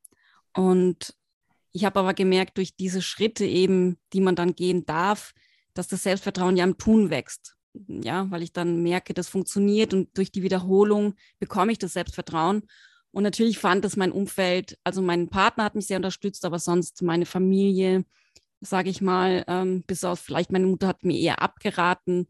Und 0.54 1.14
ich 1.72 1.86
habe 1.86 2.00
aber 2.00 2.14
gemerkt, 2.14 2.58
durch 2.58 2.76
diese 2.76 3.02
Schritte 3.02 3.46
eben, 3.46 3.98
die 4.14 4.22
man 4.22 4.36
dann 4.36 4.56
gehen 4.56 4.86
darf, 4.86 5.34
dass 5.74 5.88
das 5.88 6.04
Selbstvertrauen 6.04 6.58
ja 6.58 6.64
am 6.64 6.78
Tun 6.78 7.10
wächst 7.10 7.58
ja, 7.88 8.30
weil 8.32 8.44
ich 8.44 8.54
dann 8.54 8.82
merke, 8.84 9.14
das 9.14 9.30
funktioniert 9.30 9.94
und 9.94 10.16
durch 10.18 10.32
die 10.32 10.44
Wiederholung 10.44 11.16
bekomme 11.40 11.72
ich 11.72 11.78
das 11.78 11.94
Selbstvertrauen. 11.94 12.64
Und 13.12 13.24
natürlich 13.24 13.58
fand 13.58 13.86
es 13.86 13.96
mein 13.96 14.12
Umfeld, 14.12 14.78
also 14.84 15.02
mein 15.02 15.30
Partner 15.30 15.64
hat 15.64 15.76
mich 15.76 15.88
sehr 15.88 15.98
unterstützt, 15.98 16.46
aber 16.46 16.60
sonst 16.60 17.02
meine 17.02 17.26
Familie, 17.26 18.06
sage 18.62 18.90
ich 18.90 19.02
mal, 19.02 19.44
ähm, 19.48 19.84
bis 19.88 20.04
auf 20.04 20.20
vielleicht 20.20 20.52
meine 20.52 20.68
Mutter 20.68 20.88
hat 20.88 21.04
mir 21.04 21.18
eher 21.18 21.42
abgeraten 21.42 22.28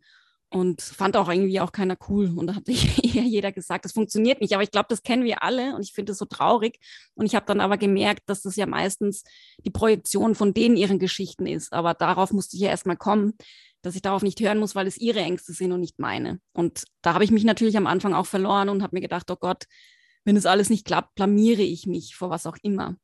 und 0.50 0.82
fand 0.82 1.18
auch 1.18 1.30
irgendwie 1.30 1.60
auch 1.60 1.72
keiner 1.72 1.98
cool. 2.08 2.32
Und 2.36 2.48
da 2.48 2.56
hat 2.56 2.68
eher 2.70 3.24
jeder 3.24 3.52
gesagt, 3.52 3.86
das 3.86 3.92
funktioniert 3.92 4.40
nicht. 4.40 4.54
Aber 4.54 4.64
ich 4.64 4.72
glaube, 4.72 4.88
das 4.90 5.04
kennen 5.04 5.24
wir 5.24 5.44
alle 5.44 5.76
und 5.76 5.82
ich 5.82 5.94
finde 5.94 6.14
es 6.14 6.18
so 6.18 6.26
traurig. 6.26 6.80
Und 7.16 7.26
ich 7.26 7.36
habe 7.36 7.46
dann 7.46 7.60
aber 7.60 7.78
gemerkt, 7.78 8.30
dass 8.30 8.42
das 8.42 8.56
ja 8.56 8.66
meistens 8.66 9.24
die 9.66 9.72
Projektion 9.72 10.36
von 10.36 10.54
denen 10.54 10.78
ihren 10.78 11.00
Geschichten 11.00 11.46
ist. 11.48 11.74
Aber 11.74 11.94
darauf 11.94 12.32
musste 12.32 12.56
ich 12.56 12.62
ja 12.62 12.70
erstmal 12.70 12.98
kommen, 12.98 13.34
dass 13.82 13.96
ich 13.96 14.02
darauf 14.02 14.24
nicht 14.24 14.40
hören 14.40 14.60
muss, 14.60 14.76
weil 14.76 14.88
es 14.88 14.98
ihre 14.98 15.20
Ängste 15.20 15.54
sind 15.54 15.72
und 15.72 15.82
nicht 15.82 16.00
meine. 16.00 16.40
Und 16.54 16.86
da 17.02 17.14
habe 17.14 17.24
ich 17.24 17.32
mich 17.32 17.44
natürlich 17.44 17.78
am 17.78 17.88
Anfang 17.88 18.14
auch 18.14 18.26
verloren 18.26 18.70
und 18.70 18.84
habe 18.84 18.96
mir 18.96 19.02
gedacht, 19.02 19.30
oh 19.30 19.36
Gott, 19.36 19.66
wenn 20.24 20.38
es 20.38 20.46
alles 20.46 20.70
nicht 20.70 20.86
klappt, 20.86 21.16
blamiere 21.16 21.62
ich 21.62 21.88
mich 21.88 22.16
vor 22.16 22.30
was 22.30 22.46
auch 22.46 22.58
immer. 22.62 22.96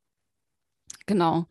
Genau. 1.05 1.45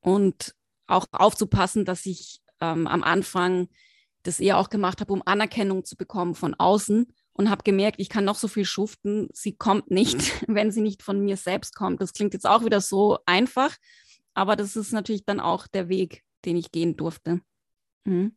Und 0.00 0.54
auch 0.86 1.06
aufzupassen, 1.12 1.84
dass 1.84 2.06
ich 2.06 2.40
ähm, 2.60 2.86
am 2.86 3.02
Anfang 3.02 3.68
das 4.26 4.40
eher 4.40 4.58
auch 4.58 4.68
gemacht 4.70 5.00
habe, 5.00 5.12
um 5.12 5.22
Anerkennung 5.24 5.84
zu 5.84 5.96
bekommen 5.96 6.34
von 6.34 6.54
außen 6.54 7.06
und 7.32 7.50
habe 7.50 7.62
gemerkt, 7.62 8.00
ich 8.00 8.08
kann 8.08 8.24
noch 8.24 8.36
so 8.36 8.48
viel 8.48 8.64
schuften, 8.64 9.28
sie 9.32 9.56
kommt 9.56 9.90
nicht, 9.90 10.18
wenn 10.48 10.70
sie 10.70 10.80
nicht 10.80 11.02
von 11.02 11.24
mir 11.24 11.36
selbst 11.36 11.74
kommt. 11.74 12.00
Das 12.00 12.12
klingt 12.12 12.34
jetzt 12.34 12.46
auch 12.46 12.64
wieder 12.64 12.80
so 12.80 13.18
einfach, 13.26 13.76
aber 14.34 14.56
das 14.56 14.76
ist 14.76 14.92
natürlich 14.92 15.24
dann 15.24 15.40
auch 15.40 15.66
der 15.66 15.88
Weg, 15.88 16.22
den 16.44 16.56
ich 16.56 16.72
gehen 16.72 16.96
durfte. 16.96 17.40
Mhm. 18.04 18.36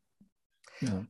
Ja. 0.81 1.05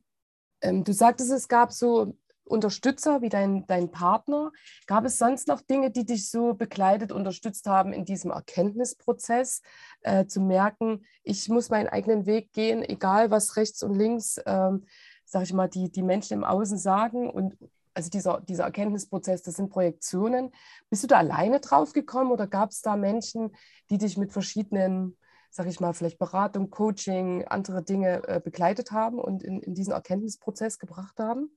Ähm, 0.62 0.84
du 0.84 0.92
sagtest, 0.92 1.30
es 1.30 1.48
gab 1.48 1.72
so 1.72 2.18
Unterstützer 2.50 3.22
wie 3.22 3.28
dein, 3.28 3.66
dein 3.66 3.90
Partner. 3.90 4.52
Gab 4.86 5.04
es 5.04 5.18
sonst 5.18 5.48
noch 5.48 5.60
Dinge, 5.60 5.90
die 5.90 6.04
dich 6.04 6.28
so 6.30 6.54
begleitet, 6.54 7.12
unterstützt 7.12 7.66
haben 7.66 7.92
in 7.92 8.04
diesem 8.04 8.30
Erkenntnisprozess, 8.30 9.62
äh, 10.02 10.26
zu 10.26 10.40
merken, 10.40 11.04
ich 11.22 11.48
muss 11.48 11.70
meinen 11.70 11.88
eigenen 11.88 12.26
Weg 12.26 12.52
gehen, 12.52 12.82
egal 12.82 13.30
was 13.30 13.56
rechts 13.56 13.82
und 13.82 13.94
links, 13.94 14.40
ähm, 14.46 14.86
sag 15.24 15.44
ich 15.44 15.52
mal, 15.52 15.68
die, 15.68 15.90
die 15.90 16.02
Menschen 16.02 16.34
im 16.34 16.44
Außen 16.44 16.78
sagen 16.78 17.30
und 17.30 17.56
also 17.94 18.08
dieser, 18.08 18.40
dieser 18.40 18.64
Erkenntnisprozess, 18.64 19.42
das 19.42 19.56
sind 19.56 19.70
Projektionen. 19.70 20.52
Bist 20.90 21.02
du 21.02 21.06
da 21.08 21.18
alleine 21.18 21.60
drauf 21.60 21.92
gekommen 21.92 22.30
oder 22.30 22.46
gab 22.46 22.70
es 22.70 22.82
da 22.82 22.96
Menschen, 22.96 23.50
die 23.90 23.98
dich 23.98 24.16
mit 24.16 24.32
verschiedenen 24.32 25.16
sage 25.50 25.68
ich 25.68 25.80
mal, 25.80 25.92
vielleicht 25.92 26.18
Beratung, 26.18 26.70
Coaching, 26.70 27.44
andere 27.48 27.82
Dinge 27.82 28.22
äh, 28.28 28.40
begleitet 28.40 28.92
haben 28.92 29.18
und 29.18 29.42
in, 29.42 29.60
in 29.60 29.74
diesen 29.74 29.92
Erkenntnisprozess 29.92 30.78
gebracht 30.78 31.18
haben? 31.18 31.50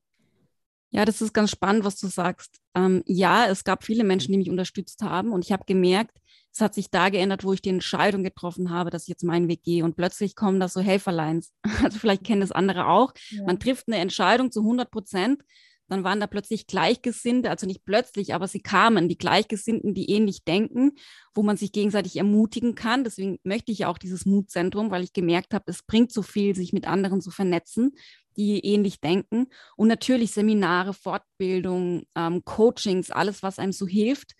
Ja, 0.93 1.05
das 1.05 1.21
ist 1.21 1.33
ganz 1.33 1.49
spannend, 1.49 1.85
was 1.85 1.99
du 1.99 2.07
sagst. 2.07 2.59
Ähm, 2.75 3.01
ja, 3.07 3.47
es 3.47 3.63
gab 3.63 3.83
viele 3.83 4.03
Menschen, 4.03 4.31
die 4.31 4.37
mich 4.37 4.51
unterstützt 4.51 5.01
haben 5.01 5.31
und 5.31 5.43
ich 5.43 5.51
habe 5.51 5.63
gemerkt, 5.65 6.15
es 6.53 6.61
hat 6.61 6.75
sich 6.75 6.91
da 6.91 7.09
geändert, 7.09 7.43
wo 7.43 7.51
ich 7.51 7.63
die 7.63 7.69
Entscheidung 7.69 8.23
getroffen 8.23 8.69
habe, 8.69 8.91
dass 8.91 9.03
ich 9.03 9.09
jetzt 9.09 9.23
meinen 9.23 9.47
Weg 9.47 9.63
gehe 9.63 9.83
und 9.83 9.95
plötzlich 9.95 10.35
kommen 10.35 10.59
da 10.59 10.67
so 10.67 10.81
Helferlines. 10.81 11.51
Also 11.83 11.97
vielleicht 11.97 12.23
kennen 12.23 12.41
das 12.41 12.51
andere 12.51 12.87
auch. 12.87 13.13
Ja. 13.31 13.43
Man 13.43 13.59
trifft 13.59 13.87
eine 13.87 13.97
Entscheidung 13.97 14.51
zu 14.51 14.59
100 14.59 14.91
Prozent 14.91 15.43
dann 15.89 16.03
waren 16.03 16.19
da 16.19 16.27
plötzlich 16.27 16.65
Gleichgesinnte, 16.65 17.49
also 17.49 17.67
nicht 17.67 17.85
plötzlich, 17.85 18.33
aber 18.33 18.47
sie 18.47 18.61
kamen, 18.61 19.09
die 19.09 19.17
Gleichgesinnten, 19.17 19.93
die 19.93 20.09
ähnlich 20.09 20.43
denken, 20.43 20.93
wo 21.33 21.43
man 21.43 21.57
sich 21.57 21.71
gegenseitig 21.71 22.15
ermutigen 22.15 22.73
kann. 22.73 23.03
Deswegen 23.03 23.37
möchte 23.43 23.71
ich 23.71 23.85
auch 23.85 23.97
dieses 23.97 24.25
Mutzentrum, 24.25 24.91
weil 24.91 25.03
ich 25.03 25.13
gemerkt 25.13 25.53
habe, 25.53 25.65
es 25.67 25.83
bringt 25.83 26.11
so 26.11 26.21
viel, 26.21 26.55
sich 26.55 26.73
mit 26.73 26.87
anderen 26.87 27.21
zu 27.21 27.31
vernetzen, 27.31 27.91
die 28.33 28.65
ähnlich 28.65 28.99
denken. 28.99 29.47
Und 29.75 29.87
natürlich 29.87 30.31
Seminare, 30.31 30.93
Fortbildung, 30.93 32.03
ähm, 32.15 32.43
Coachings, 32.45 33.11
alles, 33.11 33.43
was 33.43 33.59
einem 33.59 33.73
so 33.73 33.87
hilft. 33.87 34.33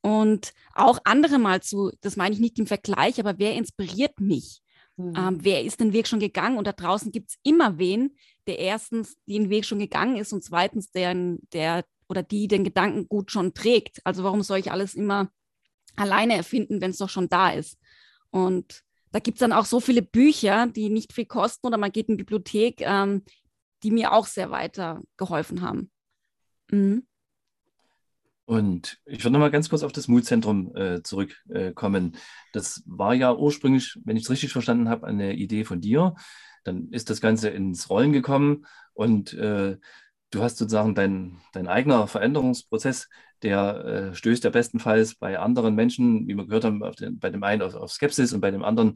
Und 0.00 0.52
auch 0.74 0.98
andere 1.04 1.38
mal 1.38 1.62
zu, 1.62 1.92
das 2.00 2.16
meine 2.16 2.34
ich 2.34 2.40
nicht 2.40 2.58
im 2.58 2.66
Vergleich, 2.66 3.20
aber 3.20 3.38
wer 3.38 3.54
inspiriert 3.54 4.20
mich? 4.20 4.62
Mhm. 4.96 5.14
Ähm, 5.16 5.38
wer 5.40 5.62
ist 5.62 5.80
den 5.80 5.92
Weg 5.92 6.08
schon 6.08 6.20
gegangen? 6.20 6.58
Und 6.58 6.66
da 6.66 6.72
draußen 6.72 7.12
gibt 7.12 7.30
es 7.30 7.38
immer 7.42 7.78
wen, 7.78 8.16
der 8.46 8.58
erstens 8.58 9.16
den 9.26 9.48
Weg 9.48 9.64
schon 9.64 9.78
gegangen 9.78 10.16
ist 10.16 10.32
und 10.32 10.42
zweitens 10.42 10.90
der, 10.90 11.14
der 11.52 11.84
oder 12.08 12.22
die 12.22 12.48
den 12.48 12.64
Gedanken 12.64 13.08
gut 13.08 13.30
schon 13.30 13.54
trägt. 13.54 14.00
Also 14.04 14.24
warum 14.24 14.42
soll 14.42 14.58
ich 14.58 14.72
alles 14.72 14.94
immer 14.94 15.30
alleine 15.96 16.36
erfinden, 16.36 16.80
wenn 16.80 16.90
es 16.90 16.98
doch 16.98 17.08
schon 17.08 17.28
da 17.28 17.50
ist? 17.50 17.78
Und 18.30 18.82
da 19.12 19.18
gibt 19.18 19.36
es 19.36 19.40
dann 19.40 19.52
auch 19.52 19.66
so 19.66 19.78
viele 19.78 20.02
Bücher, 20.02 20.66
die 20.66 20.88
nicht 20.88 21.12
viel 21.12 21.26
kosten 21.26 21.66
oder 21.66 21.78
man 21.78 21.92
geht 21.92 22.08
in 22.08 22.16
die 22.16 22.24
Bibliothek, 22.24 22.80
ähm, 22.80 23.22
die 23.82 23.90
mir 23.90 24.12
auch 24.12 24.26
sehr 24.26 24.50
weitergeholfen 24.50 25.60
haben. 25.60 25.90
Mhm. 26.70 27.06
Und 28.44 28.98
ich 29.06 29.22
würde 29.22 29.32
noch 29.32 29.40
mal 29.40 29.50
ganz 29.50 29.68
kurz 29.68 29.82
auf 29.82 29.92
das 29.92 30.08
Mutzentrum 30.08 30.74
äh, 30.76 31.02
zurückkommen. 31.02 32.14
Äh, 32.14 32.18
das 32.52 32.82
war 32.86 33.14
ja 33.14 33.34
ursprünglich, 33.34 33.98
wenn 34.04 34.16
ich 34.16 34.24
es 34.24 34.30
richtig 34.30 34.52
verstanden 34.52 34.88
habe, 34.88 35.06
eine 35.06 35.34
Idee 35.34 35.64
von 35.64 35.80
dir. 35.80 36.14
Dann 36.64 36.90
ist 36.90 37.08
das 37.08 37.20
Ganze 37.20 37.50
ins 37.50 37.88
Rollen 37.88 38.12
gekommen 38.12 38.66
und 38.94 39.32
äh, 39.34 39.78
du 40.30 40.42
hast 40.42 40.58
sozusagen 40.58 40.94
dein, 40.94 41.40
dein 41.52 41.68
eigener 41.68 42.06
Veränderungsprozess, 42.06 43.08
der 43.42 43.84
äh, 43.84 44.14
stößt 44.14 44.44
ja 44.44 44.50
bestenfalls 44.50 45.14
bei 45.14 45.38
anderen 45.38 45.74
Menschen, 45.74 46.26
wie 46.26 46.34
wir 46.34 46.46
gehört 46.46 46.64
haben, 46.64 46.80
den, 46.98 47.18
bei 47.18 47.30
dem 47.30 47.42
einen 47.42 47.62
auf, 47.62 47.74
auf 47.74 47.92
Skepsis 47.92 48.32
und 48.32 48.40
bei 48.40 48.50
dem 48.50 48.64
anderen 48.64 48.94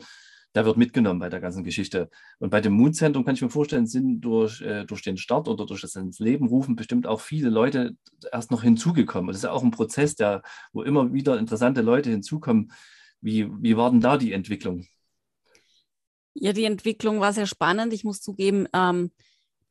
der 0.56 0.64
wird 0.64 0.78
mitgenommen 0.78 1.20
bei 1.20 1.28
der 1.28 1.40
ganzen 1.40 1.64
Geschichte. 1.64 2.08
Und 2.38 2.48
bei 2.48 2.62
dem 2.62 2.72
Mutzentrum 2.72 3.26
kann 3.26 3.34
ich 3.34 3.42
mir 3.42 3.50
vorstellen, 3.50 3.86
sind 3.86 4.22
durch, 4.22 4.62
äh, 4.62 4.86
durch 4.86 5.02
den 5.02 5.18
Start 5.18 5.48
oder 5.48 5.66
durch 5.66 5.82
das 5.82 5.94
ins 5.96 6.18
Leben 6.18 6.48
rufen 6.48 6.76
bestimmt 6.76 7.06
auch 7.06 7.20
viele 7.20 7.50
Leute 7.50 7.94
erst 8.32 8.50
noch 8.50 8.62
hinzugekommen. 8.62 9.28
Das 9.28 9.36
ist 9.36 9.42
ja 9.42 9.52
auch 9.52 9.62
ein 9.62 9.70
Prozess, 9.70 10.14
der, 10.14 10.40
wo 10.72 10.82
immer 10.82 11.12
wieder 11.12 11.38
interessante 11.38 11.82
Leute 11.82 12.08
hinzukommen. 12.08 12.72
Wie, 13.20 13.50
wie 13.60 13.76
war 13.76 13.90
denn 13.90 14.00
da 14.00 14.16
die 14.16 14.32
Entwicklung? 14.32 14.86
Ja, 16.32 16.54
die 16.54 16.64
Entwicklung 16.64 17.20
war 17.20 17.34
sehr 17.34 17.46
spannend. 17.46 17.92
Ich 17.92 18.04
muss 18.04 18.22
zugeben, 18.22 18.66
ähm, 18.72 19.10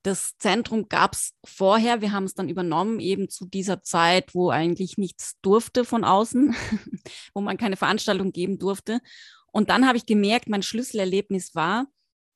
das 0.06 0.38
Zentrum 0.38 0.88
gab 0.88 1.14
es 1.14 1.34
vorher. 1.44 2.02
Wir 2.02 2.12
haben 2.12 2.26
es 2.26 2.36
dann 2.36 2.48
übernommen, 2.48 3.00
eben 3.00 3.28
zu 3.28 3.46
dieser 3.46 3.82
Zeit, 3.82 4.36
wo 4.36 4.50
eigentlich 4.50 4.98
nichts 4.98 5.36
durfte 5.42 5.84
von 5.84 6.04
außen, 6.04 6.56
wo 7.34 7.42
man 7.42 7.58
keine 7.58 7.76
Veranstaltung 7.76 8.32
geben 8.32 8.60
durfte. 8.60 9.02
Und 9.52 9.70
dann 9.70 9.88
habe 9.88 9.98
ich 9.98 10.06
gemerkt, 10.06 10.48
mein 10.48 10.62
Schlüsselerlebnis 10.62 11.56
war, 11.56 11.88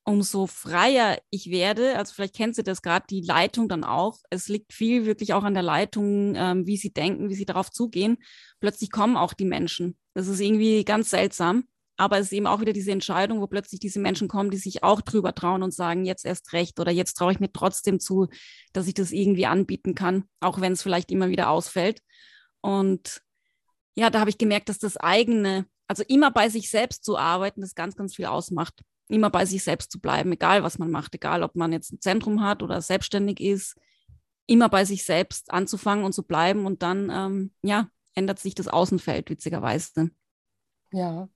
umso 0.04 0.48
freier 0.48 1.18
ich 1.30 1.50
werde, 1.50 1.96
also 1.96 2.12
vielleicht 2.14 2.34
kennst 2.34 2.58
du 2.58 2.64
das 2.64 2.82
gerade, 2.82 3.06
die 3.08 3.20
Leitung 3.20 3.68
dann 3.68 3.84
auch. 3.84 4.18
Es 4.30 4.48
liegt 4.48 4.72
viel 4.72 5.06
wirklich 5.06 5.32
auch 5.34 5.44
an 5.44 5.54
der 5.54 5.62
Leitung, 5.62 6.34
ähm, 6.34 6.66
wie 6.66 6.76
sie 6.76 6.92
denken, 6.92 7.28
wie 7.28 7.34
sie 7.34 7.44
darauf 7.44 7.70
zugehen. 7.70 8.18
Plötzlich 8.58 8.90
kommen 8.90 9.16
auch 9.16 9.32
die 9.32 9.44
Menschen. 9.44 9.96
Das 10.14 10.26
ist 10.26 10.40
irgendwie 10.40 10.84
ganz 10.84 11.10
seltsam. 11.10 11.64
Aber 12.00 12.18
es 12.18 12.26
ist 12.26 12.32
eben 12.32 12.46
auch 12.46 12.60
wieder 12.60 12.72
diese 12.72 12.92
Entscheidung, 12.92 13.40
wo 13.40 13.46
plötzlich 13.46 13.78
diese 13.78 14.00
Menschen 14.00 14.26
kommen, 14.26 14.50
die 14.50 14.56
sich 14.56 14.82
auch 14.82 15.02
drüber 15.02 15.34
trauen 15.34 15.62
und 15.62 15.74
sagen, 15.74 16.06
jetzt 16.06 16.24
erst 16.24 16.52
recht 16.54 16.80
oder 16.80 16.90
jetzt 16.90 17.14
traue 17.14 17.32
ich 17.32 17.40
mir 17.40 17.52
trotzdem 17.52 18.00
zu, 18.00 18.28
dass 18.72 18.88
ich 18.88 18.94
das 18.94 19.12
irgendwie 19.12 19.46
anbieten 19.46 19.94
kann, 19.94 20.24
auch 20.40 20.60
wenn 20.60 20.72
es 20.72 20.82
vielleicht 20.82 21.10
immer 21.10 21.28
wieder 21.28 21.50
ausfällt. 21.50 22.00
Und 22.62 23.20
ja, 23.94 24.08
da 24.08 24.20
habe 24.20 24.30
ich 24.30 24.38
gemerkt, 24.38 24.70
dass 24.70 24.78
das 24.78 24.96
eigene 24.96 25.66
also 25.90 26.04
immer 26.06 26.30
bei 26.30 26.48
sich 26.48 26.70
selbst 26.70 27.04
zu 27.04 27.18
arbeiten, 27.18 27.62
das 27.62 27.74
ganz, 27.74 27.96
ganz 27.96 28.14
viel 28.14 28.26
ausmacht. 28.26 28.80
Immer 29.08 29.28
bei 29.28 29.44
sich 29.44 29.64
selbst 29.64 29.90
zu 29.90 30.00
bleiben, 30.00 30.30
egal 30.30 30.62
was 30.62 30.78
man 30.78 30.88
macht, 30.90 31.16
egal 31.16 31.42
ob 31.42 31.56
man 31.56 31.72
jetzt 31.72 31.92
ein 31.92 32.00
Zentrum 32.00 32.42
hat 32.42 32.62
oder 32.62 32.80
selbstständig 32.80 33.40
ist, 33.40 33.76
immer 34.46 34.68
bei 34.68 34.84
sich 34.84 35.04
selbst 35.04 35.50
anzufangen 35.50 36.04
und 36.04 36.12
zu 36.12 36.22
bleiben 36.22 36.64
und 36.64 36.82
dann, 36.82 37.10
ähm, 37.10 37.52
ja, 37.62 37.88
ändert 38.14 38.38
sich 38.38 38.54
das 38.54 38.68
Außenfeld 38.68 39.30
witzigerweise. 39.30 40.12
Ja, 40.92 41.28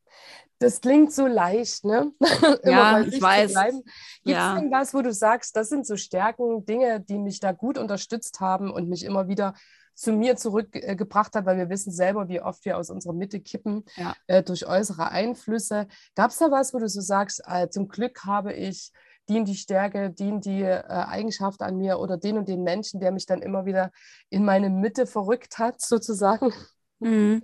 das 0.59 0.81
klingt 0.81 1.13
so 1.13 1.27
leicht, 1.27 1.85
ne? 1.85 2.13
ja, 2.65 3.01
ich 3.01 3.21
weiß. 3.21 3.53
Gibt 3.55 3.85
es 4.25 4.33
ja. 4.33 4.55
denn 4.55 4.71
was, 4.71 4.95
wo 4.95 5.03
du 5.03 5.13
sagst, 5.13 5.57
das 5.57 5.69
sind 5.69 5.87
so 5.87 5.97
Stärken, 5.97 6.65
Dinge, 6.65 7.01
die 7.01 7.19
mich 7.19 7.41
da 7.41 7.53
gut 7.53 7.77
unterstützt 7.77 8.41
haben 8.41 8.71
und 8.71 8.89
mich 8.89 9.05
immer 9.05 9.29
wieder 9.29 9.55
zu 9.95 10.13
mir 10.13 10.37
zurückgebracht 10.37 11.35
hat, 11.37 11.47
weil 11.47 11.57
wir 11.57 11.69
wissen 11.71 11.93
selber, 11.93 12.29
wie 12.29 12.41
oft 12.41 12.65
wir 12.65 12.79
aus 12.79 12.91
unserer 12.91 13.13
Mitte 13.13 13.41
kippen 13.41 13.85
ja. 13.97 14.15
äh, 14.27 14.43
durch 14.43 14.67
äußere 14.67 15.11
Einflüsse. 15.11 15.87
Gab 16.15 16.31
es 16.31 16.39
da 16.39 16.51
was, 16.51 16.75
wo 16.75 16.79
du 16.79 16.89
so 16.89 17.01
sagst, 17.01 17.43
äh, 17.47 17.69
zum 17.69 17.89
Glück 17.89 18.25
habe 18.25 18.53
ich 18.53 18.91
die 19.29 19.39
und 19.39 19.47
die 19.47 19.55
Stärke, 19.55 20.11
die 20.11 20.31
und 20.31 20.45
die 20.45 20.63
äh, 20.63 20.83
Eigenschaft 20.87 21.63
an 21.63 21.77
mir 21.77 21.99
oder 21.99 22.17
den 22.17 22.39
und 22.39 22.49
den 22.49 22.63
Menschen, 22.63 23.01
der 23.01 23.13
mich 23.13 23.27
dann 23.27 23.41
immer 23.41 23.65
wieder 23.65 23.91
in 24.31 24.45
meine 24.45 24.69
Mitte 24.69 25.07
verrückt 25.07 25.59
hat, 25.59 25.81
sozusagen? 25.81 26.53
Mhm. 27.01 27.43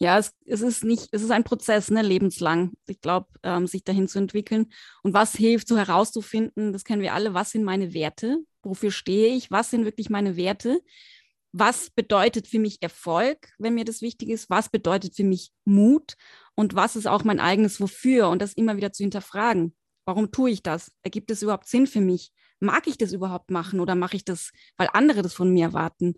Ja, 0.00 0.18
es, 0.18 0.32
es, 0.46 0.60
ist 0.60 0.84
nicht, 0.84 1.08
es 1.10 1.22
ist 1.22 1.30
ein 1.30 1.44
Prozess, 1.44 1.90
ne, 1.90 2.02
lebenslang. 2.02 2.72
Ich 2.86 3.00
glaube, 3.00 3.26
ähm, 3.42 3.66
sich 3.66 3.82
dahin 3.82 4.06
zu 4.06 4.18
entwickeln. 4.18 4.66
Und 5.02 5.12
was 5.12 5.34
hilft, 5.34 5.66
so 5.66 5.76
herauszufinden, 5.76 6.72
das 6.72 6.84
kennen 6.84 7.02
wir 7.02 7.14
alle, 7.14 7.34
was 7.34 7.50
sind 7.50 7.64
meine 7.64 7.94
Werte? 7.94 8.38
Wofür 8.62 8.92
stehe 8.92 9.34
ich? 9.34 9.50
Was 9.50 9.70
sind 9.70 9.84
wirklich 9.84 10.08
meine 10.08 10.36
Werte? 10.36 10.80
was 11.52 11.90
bedeutet 11.90 12.46
für 12.46 12.58
mich 12.58 12.82
Erfolg, 12.82 13.48
wenn 13.58 13.74
mir 13.74 13.84
das 13.84 14.02
wichtig 14.02 14.28
ist, 14.28 14.50
was 14.50 14.68
bedeutet 14.68 15.14
für 15.16 15.24
mich 15.24 15.52
Mut 15.64 16.16
und 16.54 16.74
was 16.74 16.96
ist 16.96 17.06
auch 17.06 17.24
mein 17.24 17.40
eigenes 17.40 17.80
Wofür 17.80 18.28
und 18.28 18.42
das 18.42 18.52
immer 18.52 18.76
wieder 18.76 18.92
zu 18.92 19.02
hinterfragen. 19.02 19.74
Warum 20.04 20.30
tue 20.30 20.50
ich 20.50 20.62
das? 20.62 20.92
Ergibt 21.02 21.30
es 21.30 21.42
überhaupt 21.42 21.68
Sinn 21.68 21.86
für 21.86 22.00
mich? 22.00 22.32
Mag 22.60 22.86
ich 22.86 22.98
das 22.98 23.12
überhaupt 23.12 23.50
machen 23.50 23.80
oder 23.80 23.94
mache 23.94 24.16
ich 24.16 24.24
das, 24.24 24.50
weil 24.76 24.88
andere 24.92 25.22
das 25.22 25.34
von 25.34 25.50
mir 25.52 25.66
erwarten? 25.66 26.14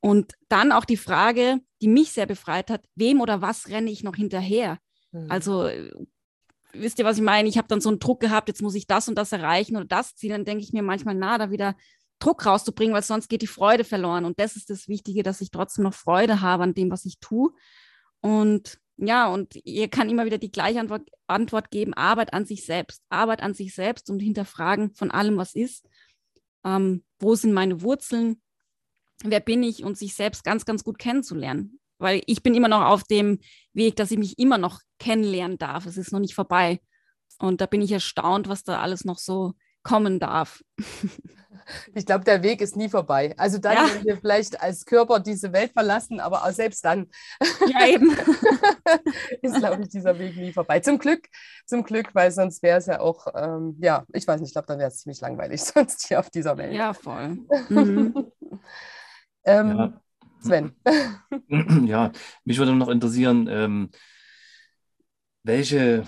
Und 0.00 0.34
dann 0.48 0.72
auch 0.72 0.84
die 0.84 0.96
Frage, 0.96 1.58
die 1.82 1.88
mich 1.88 2.12
sehr 2.12 2.26
befreit 2.26 2.70
hat, 2.70 2.84
wem 2.94 3.20
oder 3.20 3.42
was 3.42 3.68
renne 3.68 3.90
ich 3.90 4.04
noch 4.04 4.16
hinterher? 4.16 4.78
Mhm. 5.12 5.30
Also 5.30 5.68
wisst 6.72 6.98
ihr, 6.98 7.04
was 7.04 7.16
ich 7.16 7.22
meine? 7.22 7.48
Ich 7.48 7.58
habe 7.58 7.68
dann 7.68 7.80
so 7.80 7.88
einen 7.88 7.98
Druck 7.98 8.20
gehabt, 8.20 8.48
jetzt 8.48 8.62
muss 8.62 8.74
ich 8.74 8.86
das 8.86 9.08
und 9.08 9.16
das 9.16 9.32
erreichen 9.32 9.76
oder 9.76 9.86
das 9.86 10.14
ziehen. 10.14 10.30
Dann 10.30 10.44
denke 10.44 10.62
ich 10.62 10.72
mir 10.72 10.82
manchmal, 10.82 11.14
na, 11.14 11.38
da 11.38 11.50
wieder 11.50 11.76
Druck 12.18 12.46
rauszubringen, 12.46 12.94
weil 12.94 13.02
sonst 13.02 13.28
geht 13.28 13.42
die 13.42 13.46
Freude 13.46 13.84
verloren. 13.84 14.24
Und 14.24 14.40
das 14.40 14.56
ist 14.56 14.70
das 14.70 14.88
Wichtige, 14.88 15.22
dass 15.22 15.40
ich 15.40 15.50
trotzdem 15.50 15.84
noch 15.84 15.94
Freude 15.94 16.40
habe 16.40 16.64
an 16.64 16.74
dem, 16.74 16.90
was 16.90 17.04
ich 17.04 17.18
tue. 17.20 17.52
Und 18.20 18.78
ja, 18.96 19.28
und 19.28 19.54
ihr 19.64 19.88
kann 19.88 20.10
immer 20.10 20.26
wieder 20.26 20.38
die 20.38 20.50
gleiche 20.50 20.80
Antwort, 20.80 21.08
Antwort 21.28 21.70
geben, 21.70 21.94
Arbeit 21.94 22.34
an 22.34 22.46
sich 22.46 22.64
selbst. 22.64 23.02
Arbeit 23.08 23.42
an 23.42 23.54
sich 23.54 23.74
selbst 23.74 24.10
und 24.10 24.18
hinterfragen 24.20 24.94
von 24.94 25.10
allem, 25.10 25.36
was 25.36 25.54
ist. 25.54 25.88
Ähm, 26.64 27.04
wo 27.20 27.36
sind 27.36 27.52
meine 27.52 27.82
Wurzeln? 27.82 28.42
Wer 29.24 29.40
bin 29.40 29.62
ich? 29.62 29.84
Und 29.84 29.98
sich 29.98 30.14
selbst 30.14 30.44
ganz, 30.44 30.64
ganz 30.64 30.84
gut 30.84 30.98
kennenzulernen. 30.98 31.80
Weil 31.98 32.22
ich 32.26 32.42
bin 32.42 32.54
immer 32.54 32.68
noch 32.68 32.82
auf 32.82 33.02
dem 33.04 33.40
Weg, 33.72 33.96
dass 33.96 34.10
ich 34.10 34.18
mich 34.18 34.38
immer 34.38 34.58
noch 34.58 34.80
kennenlernen 34.98 35.58
darf. 35.58 35.86
Es 35.86 35.96
ist 35.96 36.12
noch 36.12 36.20
nicht 36.20 36.34
vorbei. 36.34 36.80
Und 37.38 37.60
da 37.60 37.66
bin 37.66 37.82
ich 37.82 37.92
erstaunt, 37.92 38.48
was 38.48 38.64
da 38.64 38.80
alles 38.80 39.04
noch 39.04 39.18
so 39.18 39.54
kommen 39.82 40.18
darf. 40.20 40.62
Ich 41.94 42.06
glaube, 42.06 42.24
der 42.24 42.42
Weg 42.42 42.62
ist 42.62 42.76
nie 42.76 42.88
vorbei. 42.88 43.34
Also 43.36 43.58
dann, 43.58 43.74
ja. 43.74 43.88
wenn 43.92 44.04
wir 44.04 44.16
vielleicht 44.16 44.60
als 44.60 44.86
Körper 44.86 45.20
diese 45.20 45.52
Welt 45.52 45.72
verlassen, 45.72 46.18
aber 46.18 46.44
auch 46.44 46.50
selbst 46.50 46.82
dann 46.84 47.08
ja, 47.66 47.86
eben. 47.86 48.10
ist, 49.42 49.56
glaube 49.56 49.82
ich, 49.82 49.88
dieser 49.88 50.18
Weg 50.18 50.36
nie 50.36 50.52
vorbei. 50.52 50.80
Zum 50.80 50.98
Glück, 50.98 51.26
zum 51.66 51.84
Glück, 51.84 52.14
weil 52.14 52.30
sonst 52.30 52.62
wäre 52.62 52.78
es 52.78 52.86
ja 52.86 53.00
auch, 53.00 53.26
ähm, 53.34 53.76
ja, 53.80 54.04
ich 54.14 54.26
weiß 54.26 54.40
nicht, 54.40 54.48
ich 54.48 54.54
glaube, 54.54 54.68
dann 54.68 54.78
wäre 54.78 54.88
es 54.88 55.00
ziemlich 55.00 55.20
langweilig 55.20 55.62
sonst 55.64 56.06
hier 56.08 56.20
auf 56.20 56.30
dieser 56.30 56.56
Welt. 56.56 56.72
Ja, 56.72 56.94
voll. 56.94 57.38
Mhm. 57.68 58.32
Ähm, 59.44 59.68
ja. 59.68 60.00
Sven. 60.40 60.72
ja, 61.86 62.12
mich 62.44 62.58
würde 62.58 62.74
noch 62.74 62.88
interessieren, 62.88 63.48
ähm, 63.50 63.90
welche 65.42 66.06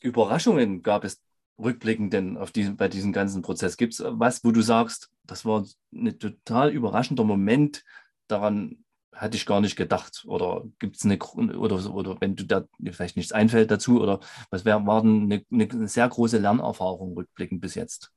Überraschungen 0.00 0.82
gab 0.82 1.04
es 1.04 1.20
rückblickend 1.58 2.12
denn 2.12 2.36
auf 2.36 2.50
diesen, 2.50 2.76
bei 2.76 2.88
diesem 2.88 3.12
ganzen 3.12 3.42
Prozess? 3.42 3.76
Gibt 3.76 3.94
es 3.94 4.02
was, 4.04 4.44
wo 4.44 4.50
du 4.50 4.62
sagst, 4.62 5.10
das 5.24 5.44
war 5.44 5.64
ein 5.92 6.18
total 6.18 6.70
überraschender 6.70 7.24
Moment, 7.24 7.84
daran 8.26 8.84
hatte 9.12 9.36
ich 9.36 9.46
gar 9.46 9.60
nicht 9.60 9.76
gedacht? 9.76 10.24
Oder 10.26 10.64
gibt 10.78 10.96
es 10.96 11.04
eine, 11.04 11.18
oder, 11.18 11.94
oder 11.94 12.20
wenn 12.20 12.34
du 12.34 12.44
da 12.44 12.64
vielleicht 12.90 13.16
nichts 13.16 13.32
einfällt 13.32 13.70
dazu, 13.70 14.00
oder 14.00 14.20
was 14.50 14.64
wär, 14.64 14.84
war 14.86 15.02
denn 15.02 15.24
eine, 15.24 15.44
eine 15.50 15.88
sehr 15.88 16.08
große 16.08 16.38
Lernerfahrung 16.38 17.14
rückblickend 17.14 17.60
bis 17.60 17.74
jetzt? 17.74 18.12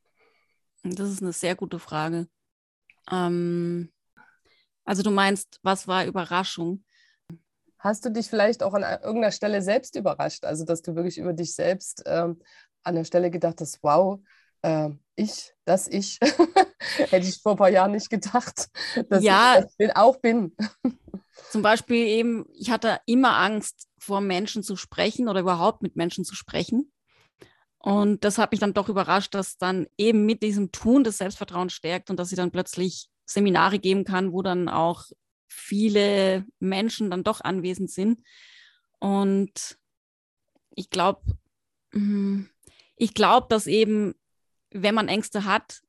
Das 0.84 1.10
ist 1.10 1.22
eine 1.22 1.34
sehr 1.34 1.56
gute 1.56 1.80
Frage. 1.80 2.28
Ähm, 3.12 3.90
also 4.86 5.04
du 5.04 5.12
meinst, 5.12 5.60
was 5.64 5.88
war 5.88 6.06
Überraschung? 6.06 6.84
Hast 7.80 8.06
du 8.06 8.10
dich 8.10 8.28
vielleicht 8.28 8.64
auch 8.64 8.74
an 8.74 8.84
irgendeiner 8.84 9.32
Stelle 9.32 9.62
selbst 9.62 9.96
überrascht? 9.96 10.46
Also, 10.46 10.64
dass 10.64 10.82
du 10.82 10.96
wirklich 10.96 11.18
über 11.18 11.34
dich 11.34 11.54
selbst 11.54 12.04
ähm, 12.06 12.42
an 12.84 12.96
der 12.96 13.04
Stelle 13.04 13.30
gedacht 13.30 13.62
hast, 13.62 13.80
wow, 13.84 14.20
äh, 14.62 14.90
ich, 15.16 15.54
das 15.66 15.88
ich, 15.88 16.20
hätte 17.10 17.28
ich 17.28 17.42
vor 17.42 17.54
ein 17.54 17.58
paar 17.58 17.70
Jahren 17.70 17.92
nicht 17.92 18.10
gedacht, 18.10 18.70
dass 19.10 19.24
ja, 19.24 19.60
ich 19.60 19.88
das 19.88 19.96
auch 19.96 20.18
bin. 20.18 20.56
Zum 21.52 21.62
Beispiel 21.62 22.08
eben, 22.08 22.46
ich 22.54 22.72
hatte 22.72 23.00
immer 23.06 23.38
Angst, 23.38 23.88
vor 24.00 24.22
Menschen 24.22 24.64
zu 24.64 24.76
sprechen 24.76 25.28
oder 25.28 25.40
überhaupt 25.40 25.82
mit 25.82 25.96
Menschen 25.96 26.26
zu 26.26 26.36
sprechen. 26.36 26.92
Und 27.78 28.24
das 28.24 28.38
hat 28.38 28.52
mich 28.52 28.60
dann 28.60 28.74
doch 28.74 28.90
überrascht, 28.90 29.34
dass 29.36 29.58
dann 29.58 29.88
eben 29.98 30.26
mit 30.26 30.42
diesem 30.42 30.72
Tun 30.72 31.04
das 31.04 31.18
Selbstvertrauen 31.18 31.70
stärkt 31.70 32.10
und 32.10 32.18
dass 32.18 32.32
ich 32.32 32.36
dann 32.36 32.52
plötzlich 32.52 33.10
Seminare 33.26 33.80
geben 33.80 34.04
kann, 34.04 34.32
wo 34.32 34.42
dann 34.42 34.70
auch 34.70 35.06
viele 35.48 36.46
Menschen 36.60 37.10
dann 37.10 37.24
doch 37.24 37.42
anwesend 37.42 37.90
sind. 37.90 38.20
Und 39.00 39.78
ich 40.76 40.90
glaube, 40.90 41.22
hm, 41.92 42.50
ich 42.96 43.14
glaube, 43.14 43.48
dass 43.50 43.68
eben, 43.68 44.16
wenn 44.72 44.96
man 44.96 45.08
Ängste 45.08 45.46
hat, 45.46 45.82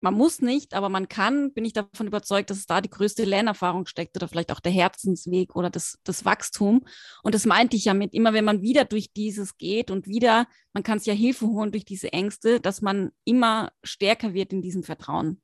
man 0.00 0.14
muss 0.14 0.40
nicht, 0.40 0.74
aber 0.74 0.88
man 0.88 1.08
kann, 1.08 1.52
bin 1.52 1.64
ich 1.64 1.72
davon 1.72 2.06
überzeugt, 2.06 2.50
dass 2.50 2.58
es 2.58 2.66
da 2.66 2.80
die 2.80 2.90
größte 2.90 3.24
Lernerfahrung 3.24 3.86
steckt 3.86 4.16
oder 4.16 4.28
vielleicht 4.28 4.52
auch 4.52 4.60
der 4.60 4.70
Herzensweg 4.70 5.56
oder 5.56 5.70
das, 5.70 5.98
das 6.04 6.24
Wachstum. 6.24 6.86
Und 7.24 7.34
das 7.34 7.46
meinte 7.46 7.76
ich 7.76 7.86
ja 7.86 7.94
mit, 7.94 8.14
immer 8.14 8.32
wenn 8.32 8.44
man 8.44 8.62
wieder 8.62 8.84
durch 8.84 9.12
dieses 9.12 9.58
geht 9.58 9.90
und 9.90 10.06
wieder, 10.06 10.46
man 10.72 10.84
kann 10.84 10.98
es 10.98 11.06
ja 11.06 11.14
Hilfe 11.14 11.46
holen 11.48 11.72
durch 11.72 11.84
diese 11.84 12.12
Ängste, 12.12 12.60
dass 12.60 12.80
man 12.80 13.10
immer 13.24 13.72
stärker 13.82 14.34
wird 14.34 14.52
in 14.52 14.62
diesem 14.62 14.84
Vertrauen. 14.84 15.42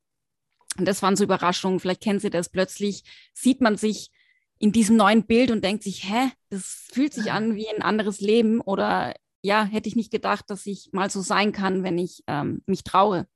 Und 0.79 0.87
das 0.87 1.03
waren 1.03 1.17
so 1.17 1.25
Überraschungen. 1.25 1.81
Vielleicht 1.81 2.03
kennen 2.03 2.21
Sie 2.21 2.31
das. 2.31 2.49
Plötzlich 2.49 3.05
sieht 3.33 3.61
man 3.61 3.77
sich 3.77 4.11
in 4.59 4.73
diesem 4.73 4.97
neuen 4.97 5.27
Bild 5.27 5.51
und 5.51 5.65
denkt 5.65 5.83
sich, 5.83 6.05
hä, 6.05 6.31
das 6.51 6.87
fühlt 6.93 7.13
sich 7.13 7.33
an 7.33 7.55
wie 7.55 7.69
ein 7.69 7.83
anderes 7.83 8.21
Leben 8.21 8.61
oder 8.61 9.15
ja, 9.43 9.65
hätte 9.65 9.89
ich 9.89 9.97
nicht 9.97 10.11
gedacht, 10.11 10.49
dass 10.49 10.65
ich 10.65 10.89
mal 10.93 11.11
so 11.11 11.21
sein 11.21 11.53
kann, 11.53 11.83
wenn 11.83 11.99
ich 11.99 12.25
ähm, 12.27 12.63
mich 12.67 12.83
traue. 12.83 13.27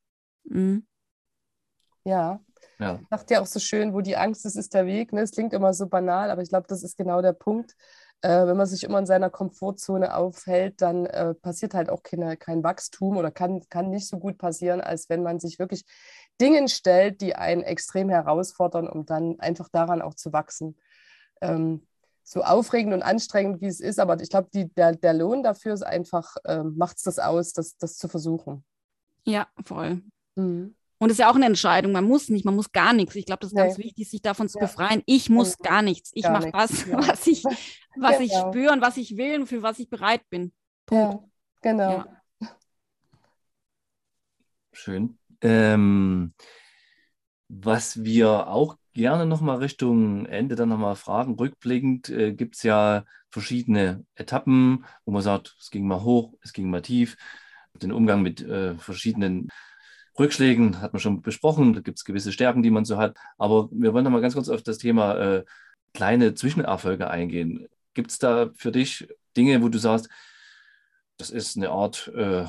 Mhm. 0.45 0.87
Ja. 2.05 2.41
Ja. 2.79 3.01
Sagt 3.11 3.31
ja 3.31 3.41
auch 3.43 3.47
so 3.47 3.59
schön, 3.59 3.93
wo 3.93 4.01
die 4.01 4.17
Angst 4.17 4.47
ist, 4.47 4.57
ist 4.57 4.73
der 4.73 4.87
Weg. 4.87 5.13
Ne? 5.13 5.21
Es 5.21 5.33
klingt 5.33 5.53
immer 5.53 5.75
so 5.75 5.87
banal, 5.87 6.31
aber 6.31 6.43
ich 6.43 6.49
glaube, 6.49 6.67
das 6.69 6.83
ist 6.83 6.97
genau 6.97 7.21
der 7.21 7.33
Punkt. 7.33 7.75
Äh, 8.21 8.47
wenn 8.47 8.57
man 8.57 8.67
sich 8.67 8.85
immer 8.85 8.99
in 8.99 9.07
seiner 9.07 9.31
Komfortzone 9.31 10.15
aufhält, 10.17 10.81
dann 10.81 11.07
äh, 11.07 11.35
passiert 11.35 11.75
halt 11.75 11.91
auch 11.91 12.03
keine, 12.03 12.37
kein 12.37 12.65
Wachstum 12.65 13.17
oder 13.17 13.31
kann, 13.31 13.63
kann 13.69 13.91
nicht 13.91 14.09
so 14.09 14.19
gut 14.19 14.39
passieren, 14.39 14.81
als 14.81 15.09
wenn 15.09 15.23
man 15.23 15.39
sich 15.41 15.59
wirklich 15.59 15.85
Dingen 16.41 16.69
stellt, 16.69 17.21
die 17.21 17.35
einen 17.35 17.63
extrem 17.63 18.09
herausfordern, 18.09 18.89
um 18.89 19.07
dann 19.07 19.39
einfach 19.41 19.69
daran 19.69 20.03
auch 20.03 20.15
zu 20.15 20.33
wachsen. 20.33 20.77
Ähm, 21.41 21.87
so 22.23 22.43
aufregend 22.43 22.93
und 22.93 23.03
anstrengend, 23.03 23.63
wie 23.63 23.67
es 23.67 23.81
ist, 23.81 23.99
aber 23.99 24.21
ich 24.21 24.29
glaube, 24.29 24.51
der, 24.53 24.93
der 24.93 25.15
Lohn 25.15 25.43
dafür 25.43 25.73
ist 25.73 25.83
einfach, 25.83 26.37
äh, 26.45 26.63
macht 26.63 26.99
es 26.99 27.05
das 27.05 27.19
aus, 27.19 27.53
das, 27.55 27.79
das 27.79 27.97
zu 27.97 28.07
versuchen. 28.07 28.65
Ja, 29.25 29.49
voll. 29.65 30.03
Mhm. 30.35 30.75
Und 30.99 31.11
es 31.11 31.15
ist 31.15 31.21
ja 31.21 31.31
auch 31.31 31.37
eine 31.37 31.47
Entscheidung. 31.47 31.93
Man 31.93 32.05
muss 32.05 32.29
nicht, 32.29 32.45
man 32.45 32.57
muss 32.57 32.73
gar 32.73 32.93
nichts. 32.93 33.15
Ich 33.15 33.25
glaube, 33.25 33.41
das 33.41 33.51
ist 33.51 33.55
nee. 33.55 33.63
ganz 33.63 33.79
wichtig, 33.79 34.11
sich 34.11 34.21
davon 34.21 34.49
zu 34.49 34.59
ja. 34.59 34.67
befreien. 34.67 35.03
Ich 35.07 35.31
muss 35.31 35.57
ja. 35.63 35.71
gar 35.71 35.83
nichts. 35.83 36.11
Ich 36.13 36.29
mache 36.29 36.51
das, 36.51 36.87
ja. 36.87 36.99
was 37.09 37.27
ich, 37.27 37.45
was 37.97 38.21
ich 38.21 38.31
genau. 38.31 38.49
spüre 38.49 38.73
und 38.73 38.83
was 38.83 38.97
ich 38.97 39.17
will 39.17 39.41
und 39.41 39.47
für 39.47 39.63
was 39.63 39.79
ich 39.79 39.89
bereit 39.89 40.29
bin. 40.29 40.53
Punkt. 40.87 41.23
Ja, 41.23 41.29
genau. 41.63 42.05
Schön. 44.73 45.19
Ähm, 45.41 46.35
was 47.49 48.05
wir 48.05 48.49
auch 48.49 48.77
gerne 48.93 49.27
nochmal 49.27 49.59
Richtung 49.59 50.27
Ende 50.27 50.55
dann 50.57 50.69
nochmal 50.69 50.97
fragen, 50.97 51.35
rückblickend 51.35 52.09
äh, 52.11 52.33
gibt 52.33 52.57
es 52.57 52.63
ja 52.63 53.05
verschiedene 53.31 54.05
Etappen, 54.15 54.85
wo 55.05 55.13
man 55.13 55.23
sagt, 55.23 55.57
es 55.61 55.71
ging 55.71 55.87
mal 55.87 56.03
hoch, 56.03 56.35
es 56.43 56.53
ging 56.53 56.69
mal 56.71 56.83
tief. 56.83 57.17
Den 57.75 57.93
Umgang 57.93 58.23
mit 58.23 58.41
äh, 58.43 58.75
verschiedenen 58.77 59.49
Rückschlägen 60.19 60.81
hat 60.81 60.93
man 60.93 61.01
schon 61.01 61.23
besprochen. 61.23 61.75
Da 61.75 61.81
gibt 61.81 61.99
es 61.99 62.05
gewisse 62.05 62.33
Stärken, 62.33 62.63
die 62.63 62.71
man 62.71 62.85
so 62.85 62.99
hat. 62.99 63.17
Aber 63.39 63.69
wir 63.71 63.93
wollen 63.95 64.05
noch 64.05 64.11
mal 64.11 64.21
ganz 64.21 64.35
kurz 64.35 64.49
auf 64.49 64.63
das 64.63 64.79
Thema 64.79 65.15
äh, 65.17 65.45
kleine 65.95 66.35
Zwischenerfolge 66.35 67.09
eingehen. 67.09 67.69
Gibt 67.95 68.11
es 68.11 68.19
da 68.19 68.51
für 68.57 68.73
dich 68.73 69.09
Dinge, 69.37 69.63
wo 69.63 69.69
du 69.69 69.79
sagst, 69.79 70.09
das 71.19 71.31
ist 71.31 71.57
eine 71.57 71.71
Art, 71.71 72.09
äh, 72.15 72.45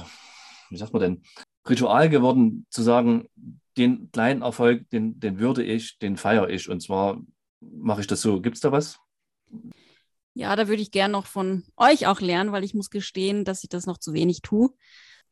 wie 0.69 0.77
sagt 0.77 0.93
man 0.93 1.01
denn, 1.01 1.23
Ritual 1.69 2.09
geworden, 2.09 2.65
zu 2.69 2.81
sagen, 2.81 3.29
den 3.77 4.11
kleinen 4.11 4.41
Erfolg, 4.41 4.89
den, 4.89 5.19
den 5.19 5.39
würde 5.39 5.63
ich, 5.63 5.97
den 5.99 6.17
feiere 6.17 6.49
ich. 6.49 6.69
Und 6.69 6.81
zwar 6.81 7.21
mache 7.61 8.01
ich 8.01 8.07
das 8.07 8.21
so. 8.21 8.41
Gibt 8.41 8.55
es 8.55 8.61
da 8.61 8.71
was? 8.71 8.99
Ja, 10.33 10.55
da 10.55 10.67
würde 10.67 10.81
ich 10.81 10.91
gerne 10.91 11.11
noch 11.11 11.25
von 11.25 11.63
euch 11.77 12.07
auch 12.07 12.21
lernen, 12.21 12.51
weil 12.51 12.63
ich 12.63 12.73
muss 12.73 12.89
gestehen, 12.89 13.45
dass 13.45 13.63
ich 13.63 13.69
das 13.69 13.85
noch 13.85 13.97
zu 13.97 14.13
wenig 14.13 14.41
tue 14.41 14.69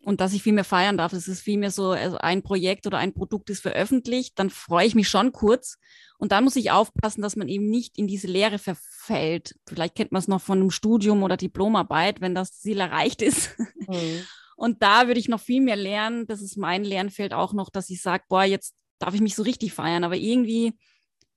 und 0.03 0.21
dass 0.21 0.33
ich 0.33 0.43
viel 0.43 0.53
mehr 0.53 0.63
feiern 0.63 0.97
darf. 0.97 1.13
Es 1.13 1.27
ist 1.27 1.41
viel 1.41 1.57
mehr 1.57 1.71
so, 1.71 1.91
also 1.91 2.17
ein 2.17 2.41
Projekt 2.41 2.87
oder 2.87 2.97
ein 2.97 3.13
Produkt 3.13 3.49
ist 3.49 3.61
veröffentlicht, 3.61 4.37
dann 4.39 4.49
freue 4.49 4.87
ich 4.87 4.95
mich 4.95 5.09
schon 5.09 5.31
kurz. 5.31 5.77
Und 6.17 6.31
dann 6.31 6.43
muss 6.43 6.55
ich 6.55 6.71
aufpassen, 6.71 7.21
dass 7.21 7.35
man 7.35 7.47
eben 7.47 7.69
nicht 7.69 7.97
in 7.97 8.07
diese 8.07 8.27
Leere 8.27 8.57
verfällt. 8.57 9.55
Vielleicht 9.67 9.95
kennt 9.95 10.11
man 10.11 10.19
es 10.19 10.27
noch 10.27 10.41
von 10.41 10.59
einem 10.59 10.71
Studium 10.71 11.23
oder 11.23 11.37
Diplomarbeit, 11.37 12.21
wenn 12.21 12.33
das 12.33 12.59
Ziel 12.59 12.79
erreicht 12.79 13.21
ist. 13.21 13.55
Mhm. 13.87 14.25
Und 14.57 14.81
da 14.81 15.05
würde 15.05 15.19
ich 15.19 15.29
noch 15.29 15.39
viel 15.39 15.61
mehr 15.61 15.75
lernen. 15.75 16.25
Das 16.25 16.41
ist 16.41 16.57
mein 16.57 16.83
Lernfeld 16.83 17.31
auch 17.31 17.53
noch, 17.53 17.69
dass 17.69 17.91
ich 17.91 18.01
sage, 18.01 18.23
boah, 18.27 18.43
jetzt 18.43 18.75
darf 18.97 19.13
ich 19.13 19.21
mich 19.21 19.35
so 19.35 19.43
richtig 19.43 19.71
feiern. 19.71 20.03
Aber 20.03 20.15
irgendwie, 20.15 20.73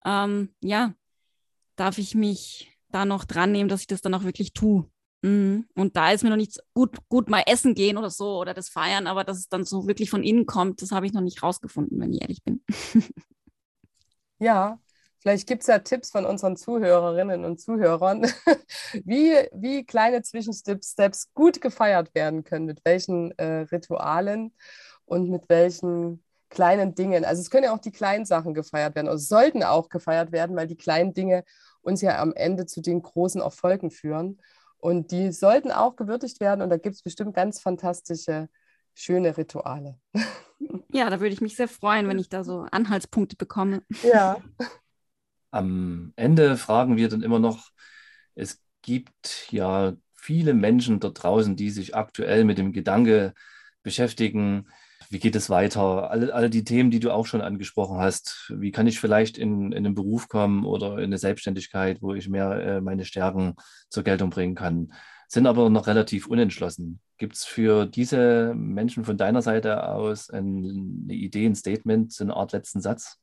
ähm, 0.06 0.54
ja, 0.62 0.94
darf 1.76 1.98
ich 1.98 2.14
mich 2.14 2.76
da 2.88 3.04
noch 3.04 3.26
dran 3.26 3.52
nehmen, 3.52 3.68
dass 3.68 3.83
ich 3.83 3.87
das 3.87 4.00
dann 4.00 4.14
auch 4.14 4.24
wirklich 4.24 4.54
tue. 4.54 4.90
Mhm. 5.20 5.66
Und 5.74 5.96
da 5.96 6.12
ist 6.12 6.24
mir 6.24 6.30
noch 6.30 6.37
nicht 6.37 6.59
gut, 6.72 6.96
gut 7.11 7.28
mal 7.28 7.42
essen 7.46 7.74
gehen 7.74 7.98
oder 7.98 8.09
so 8.09 8.38
oder 8.38 8.54
das 8.54 8.70
feiern, 8.70 9.06
aber 9.06 9.22
dass 9.22 9.37
es 9.37 9.48
dann 9.48 9.64
so 9.64 9.87
wirklich 9.87 10.09
von 10.09 10.22
innen 10.22 10.46
kommt, 10.46 10.80
das 10.80 10.90
habe 10.90 11.04
ich 11.04 11.12
noch 11.12 11.20
nicht 11.20 11.42
rausgefunden, 11.42 12.00
wenn 12.00 12.14
ich 12.14 12.22
ehrlich 12.22 12.42
bin. 12.42 12.64
ja, 14.38 14.80
vielleicht 15.20 15.46
gibt 15.46 15.62
es 15.62 15.68
ja 15.68 15.78
Tipps 15.78 16.11
von 16.11 16.24
unseren 16.24 16.56
Zuhörerinnen 16.56 17.44
und 17.44 17.61
Zuhörern, 17.61 18.22
wie, 19.04 19.33
wie 19.52 19.85
kleine 19.85 20.22
Zwischensteps 20.22 21.33
gut 21.35 21.61
gefeiert 21.61 22.14
werden 22.14 22.42
können, 22.44 22.66
mit 22.66 22.85
welchen 22.85 23.37
äh, 23.38 23.66
Ritualen 23.70 24.54
und 25.04 25.30
mit 25.30 25.48
welchen 25.48 26.24
kleinen 26.48 26.94
Dingen. 26.94 27.24
Also 27.24 27.40
es 27.40 27.50
können 27.50 27.64
ja 27.64 27.72
auch 27.72 27.78
die 27.78 27.92
kleinen 27.92 28.24
Sachen 28.24 28.54
gefeiert 28.54 28.96
werden, 28.96 29.09
oder 29.09 29.18
sollten 29.18 29.62
auch 29.62 29.88
gefeiert 29.88 30.33
werden, 30.33 30.56
weil 30.56 30.66
die 30.66 30.76
kleinen 30.76 31.14
Dinge 31.14 31.44
uns 31.83 32.02
ja 32.02 32.18
am 32.18 32.33
Ende 32.35 32.66
zu 32.66 32.80
den 32.80 33.02
großen 33.02 33.40
Erfolgen 33.40 33.90
führen. 33.90 34.40
Und 34.78 35.12
die 35.12 35.30
sollten 35.30 35.70
auch 35.70 35.96
gewürdigt 35.96 36.40
werden 36.40 36.62
und 36.62 36.70
da 36.70 36.78
gibt 36.78 36.96
es 36.96 37.02
bestimmt 37.02 37.35
ganz 37.35 37.61
fantastische, 37.61 38.48
schöne 38.94 39.37
Rituale. 39.37 39.98
Ja, 40.92 41.09
da 41.09 41.20
würde 41.20 41.33
ich 41.33 41.40
mich 41.40 41.56
sehr 41.56 41.68
freuen, 41.68 42.06
wenn 42.09 42.18
ich 42.18 42.28
da 42.28 42.44
so 42.44 42.66
Anhaltspunkte 42.70 43.35
bekomme. 43.37 43.83
Ja. 44.02 44.37
Am 45.50 46.12
Ende 46.16 46.56
fragen 46.56 46.96
wir 46.96 47.08
dann 47.08 47.22
immer 47.22 47.38
noch, 47.38 47.70
es 48.34 48.62
gibt 48.82 49.48
ja 49.50 49.94
viele 50.14 50.54
Menschen 50.54 51.00
dort 51.00 51.22
draußen, 51.22 51.56
die 51.56 51.70
sich 51.70 51.94
aktuell 51.94 52.44
mit 52.44 52.58
dem 52.58 52.72
Gedanke 52.72 53.34
beschäftigen, 53.82 54.66
wie 55.10 55.18
geht 55.18 55.34
es 55.34 55.50
weiter? 55.50 56.10
Alle, 56.10 56.32
alle 56.32 56.50
die 56.50 56.62
Themen, 56.62 56.92
die 56.92 57.00
du 57.00 57.10
auch 57.10 57.26
schon 57.26 57.40
angesprochen 57.40 57.98
hast. 57.98 58.52
Wie 58.56 58.70
kann 58.70 58.86
ich 58.86 59.00
vielleicht 59.00 59.38
in, 59.38 59.72
in 59.72 59.84
einen 59.84 59.94
Beruf 59.96 60.28
kommen 60.28 60.64
oder 60.64 60.98
in 60.98 61.06
eine 61.06 61.18
Selbstständigkeit, 61.18 62.00
wo 62.00 62.14
ich 62.14 62.28
mehr 62.28 62.52
äh, 62.52 62.80
meine 62.80 63.04
Stärken 63.04 63.56
zur 63.88 64.04
Geltung 64.04 64.30
bringen 64.30 64.54
kann? 64.54 64.92
Sind 65.26 65.48
aber 65.48 65.68
noch 65.68 65.88
relativ 65.88 66.28
unentschlossen. 66.28 67.00
Gibt 67.18 67.34
es 67.34 67.44
für 67.44 67.86
diese 67.86 68.54
Menschen 68.54 69.04
von 69.04 69.16
deiner 69.16 69.42
Seite 69.42 69.88
aus 69.88 70.30
eine 70.30 71.12
Idee, 71.12 71.46
ein 71.46 71.56
Statement, 71.56 72.12
so 72.12 72.22
eine 72.22 72.34
Art 72.34 72.52
letzten 72.52 72.80
Satz? 72.80 73.18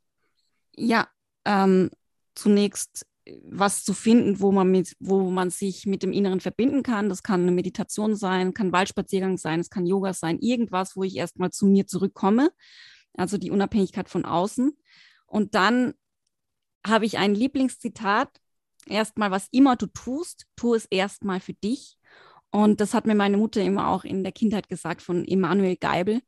Ja, 0.76 1.08
ähm, 1.46 1.90
zunächst 2.38 3.06
was 3.44 3.84
zu 3.84 3.94
finden, 3.94 4.40
wo 4.40 4.52
man, 4.52 4.70
mit, 4.72 4.96
wo 5.00 5.30
man 5.30 5.50
sich 5.50 5.86
mit 5.86 6.04
dem 6.04 6.14
Inneren 6.14 6.40
verbinden 6.40 6.84
kann. 6.84 7.10
Das 7.10 7.24
kann 7.24 7.42
eine 7.42 7.52
Meditation 7.52 8.16
sein, 8.16 8.54
kann 8.54 8.72
Waldspaziergang 8.72 9.38
sein, 9.38 9.60
es 9.60 9.70
kann 9.70 9.86
Yoga 9.86 10.14
sein, 10.14 10.40
irgendwas, 10.40 10.96
wo 10.96 11.04
ich 11.04 11.18
erstmal 11.18 11.52
zu 11.52 11.66
mir 11.66 11.88
zurückkomme. 11.88 12.52
Also 13.14 13.38
die 13.38 13.52
Unabhängigkeit 13.52 14.10
von 14.10 14.26
außen. 14.26 14.78
Und 15.26 15.56
dann 15.56 15.94
habe 16.86 17.06
ich 17.06 17.18
ein 17.18 17.36
Lieblingszitat. 17.36 18.30
Erstmal, 18.86 19.32
was 19.32 19.48
immer 19.52 19.76
du 19.76 19.88
tust, 19.88 20.46
tu 20.56 20.74
es 20.74 20.86
erstmal 20.86 21.40
für 21.40 21.54
dich. 21.54 21.98
Und 22.52 22.80
das 22.80 22.94
hat 22.94 23.06
mir 23.06 23.16
meine 23.16 23.38
Mutter 23.38 23.62
immer 23.62 23.90
auch 23.90 24.06
in 24.06 24.24
der 24.24 24.32
Kindheit 24.32 24.70
gesagt 24.70 25.02
von 25.02 25.26
Emanuel 25.26 25.76
Geibel. 25.76 26.22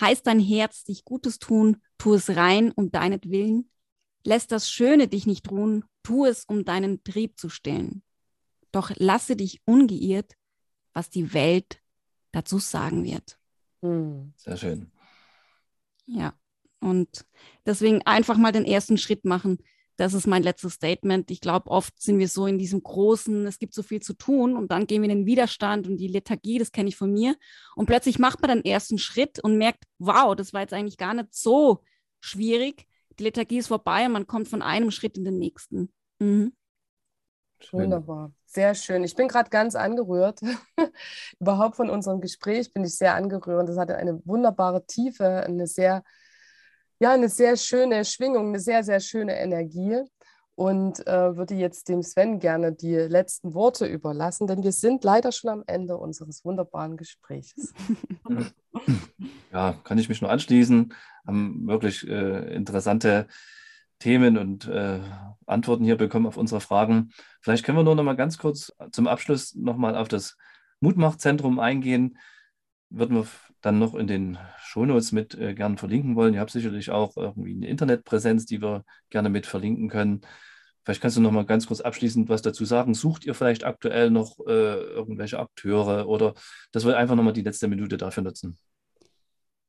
Heißt 0.00 0.26
dein 0.26 0.40
Herz 0.40 0.84
dich 0.84 1.04
Gutes 1.04 1.38
tun, 1.38 1.82
tu 1.98 2.14
es 2.14 2.34
rein 2.36 2.72
um 2.72 2.90
deinetwillen. 2.90 3.70
Lässt 4.28 4.52
das 4.52 4.70
Schöne 4.70 5.08
dich 5.08 5.26
nicht 5.26 5.50
ruhen, 5.50 5.86
Tu 6.02 6.26
es, 6.26 6.44
um 6.44 6.66
deinen 6.66 7.02
Trieb 7.02 7.40
zu 7.40 7.48
stillen. 7.48 8.02
Doch 8.72 8.92
lasse 8.96 9.36
dich 9.36 9.62
ungeirrt, 9.64 10.34
was 10.92 11.08
die 11.08 11.32
Welt 11.32 11.80
dazu 12.32 12.58
sagen 12.58 13.04
wird. 13.04 13.38
Hm. 13.80 14.34
Sehr 14.36 14.58
schön. 14.58 14.92
Ja, 16.04 16.34
und 16.78 17.24
deswegen 17.64 18.02
einfach 18.02 18.36
mal 18.36 18.52
den 18.52 18.66
ersten 18.66 18.98
Schritt 18.98 19.24
machen. 19.24 19.62
Das 19.96 20.12
ist 20.12 20.26
mein 20.26 20.42
letztes 20.42 20.74
Statement. 20.74 21.30
Ich 21.30 21.40
glaube, 21.40 21.70
oft 21.70 21.98
sind 21.98 22.18
wir 22.18 22.28
so 22.28 22.46
in 22.46 22.58
diesem 22.58 22.82
großen, 22.82 23.46
es 23.46 23.58
gibt 23.58 23.72
so 23.72 23.82
viel 23.82 24.02
zu 24.02 24.12
tun 24.12 24.58
und 24.58 24.70
dann 24.70 24.86
gehen 24.86 25.00
wir 25.00 25.08
in 25.08 25.20
den 25.20 25.26
Widerstand 25.26 25.86
und 25.86 25.96
die 25.96 26.06
Lethargie, 26.06 26.58
das 26.58 26.70
kenne 26.70 26.90
ich 26.90 26.96
von 26.96 27.14
mir. 27.14 27.34
Und 27.76 27.86
plötzlich 27.86 28.18
macht 28.18 28.42
man 28.42 28.58
den 28.58 28.64
ersten 28.66 28.98
Schritt 28.98 29.42
und 29.42 29.56
merkt, 29.56 29.84
wow, 29.98 30.36
das 30.36 30.52
war 30.52 30.60
jetzt 30.60 30.74
eigentlich 30.74 30.98
gar 30.98 31.14
nicht 31.14 31.34
so 31.34 31.82
schwierig. 32.20 32.86
Die 33.18 33.24
Lethargie 33.24 33.58
ist 33.58 33.68
vorbei 33.68 34.06
und 34.06 34.12
man 34.12 34.26
kommt 34.26 34.48
von 34.48 34.62
einem 34.62 34.90
Schritt 34.90 35.16
in 35.16 35.24
den 35.24 35.38
nächsten. 35.38 35.92
Mhm. 36.18 36.52
Wunderbar, 37.72 38.32
sehr 38.46 38.74
schön. 38.74 39.02
Ich 39.02 39.16
bin 39.16 39.26
gerade 39.26 39.50
ganz 39.50 39.74
angerührt. 39.74 40.40
Überhaupt 41.40 41.76
von 41.76 41.90
unserem 41.90 42.20
Gespräch 42.20 42.72
bin 42.72 42.84
ich 42.84 42.96
sehr 42.96 43.14
angerührt. 43.14 43.68
Das 43.68 43.76
hatte 43.76 43.96
eine 43.96 44.24
wunderbare 44.24 44.86
Tiefe, 44.86 45.26
eine 45.26 45.66
sehr, 45.66 46.04
ja, 47.00 47.12
eine 47.12 47.28
sehr 47.28 47.56
schöne 47.56 48.04
Schwingung, 48.04 48.48
eine 48.48 48.60
sehr, 48.60 48.84
sehr 48.84 49.00
schöne 49.00 49.38
Energie. 49.38 50.02
Und 50.58 51.06
äh, 51.06 51.36
würde 51.36 51.54
jetzt 51.54 51.88
dem 51.88 52.02
Sven 52.02 52.40
gerne 52.40 52.72
die 52.72 52.96
letzten 52.96 53.54
Worte 53.54 53.86
überlassen, 53.86 54.48
denn 54.48 54.64
wir 54.64 54.72
sind 54.72 55.04
leider 55.04 55.30
schon 55.30 55.50
am 55.50 55.62
Ende 55.68 55.96
unseres 55.96 56.44
wunderbaren 56.44 56.96
Gesprächs. 56.96 57.72
Ja, 59.50 59.72
kann 59.82 59.98
ich 59.98 60.08
mich 60.08 60.20
nur 60.20 60.30
anschließen. 60.30 60.92
Haben 61.26 61.66
wirklich 61.66 62.06
äh, 62.06 62.54
interessante 62.54 63.26
Themen 63.98 64.36
und 64.36 64.68
äh, 64.68 65.00
Antworten 65.46 65.84
hier 65.84 65.96
bekommen 65.96 66.26
auf 66.26 66.36
unsere 66.36 66.60
Fragen. 66.60 67.10
Vielleicht 67.40 67.64
können 67.64 67.78
wir 67.78 67.82
nur 67.82 67.96
noch 67.96 68.04
mal 68.04 68.14
ganz 68.14 68.38
kurz 68.38 68.72
zum 68.92 69.08
Abschluss 69.08 69.54
noch 69.54 69.76
mal 69.76 69.96
auf 69.96 70.06
das 70.06 70.36
Mutmachzentrum 70.80 71.58
eingehen. 71.58 72.18
Würden 72.90 73.16
wir 73.16 73.26
dann 73.62 73.78
noch 73.78 73.94
in 73.94 74.06
den 74.06 74.38
Shownotes 74.60 75.12
mit 75.12 75.34
äh, 75.34 75.54
gern 75.54 75.78
verlinken 75.78 76.14
wollen. 76.14 76.34
Ihr 76.34 76.40
habt 76.40 76.50
sicherlich 76.50 76.90
auch 76.90 77.16
irgendwie 77.16 77.54
eine 77.54 77.68
Internetpräsenz, 77.68 78.44
die 78.44 78.60
wir 78.60 78.84
gerne 79.10 79.30
mit 79.30 79.46
verlinken 79.46 79.88
können. 79.88 80.20
Vielleicht 80.88 81.02
kannst 81.02 81.18
du 81.18 81.20
noch 81.20 81.32
mal 81.32 81.44
ganz 81.44 81.66
kurz 81.66 81.82
abschließend 81.82 82.30
was 82.30 82.40
dazu 82.40 82.64
sagen. 82.64 82.94
Sucht 82.94 83.26
ihr 83.26 83.34
vielleicht 83.34 83.62
aktuell 83.62 84.10
noch 84.10 84.38
äh, 84.46 84.50
irgendwelche 84.50 85.38
Akteure 85.38 86.08
oder 86.08 86.32
dass 86.72 86.86
wir 86.86 86.96
einfach 86.96 87.14
noch 87.14 87.22
mal 87.22 87.34
die 87.34 87.42
letzte 87.42 87.68
Minute 87.68 87.98
dafür 87.98 88.22
nutzen? 88.22 88.56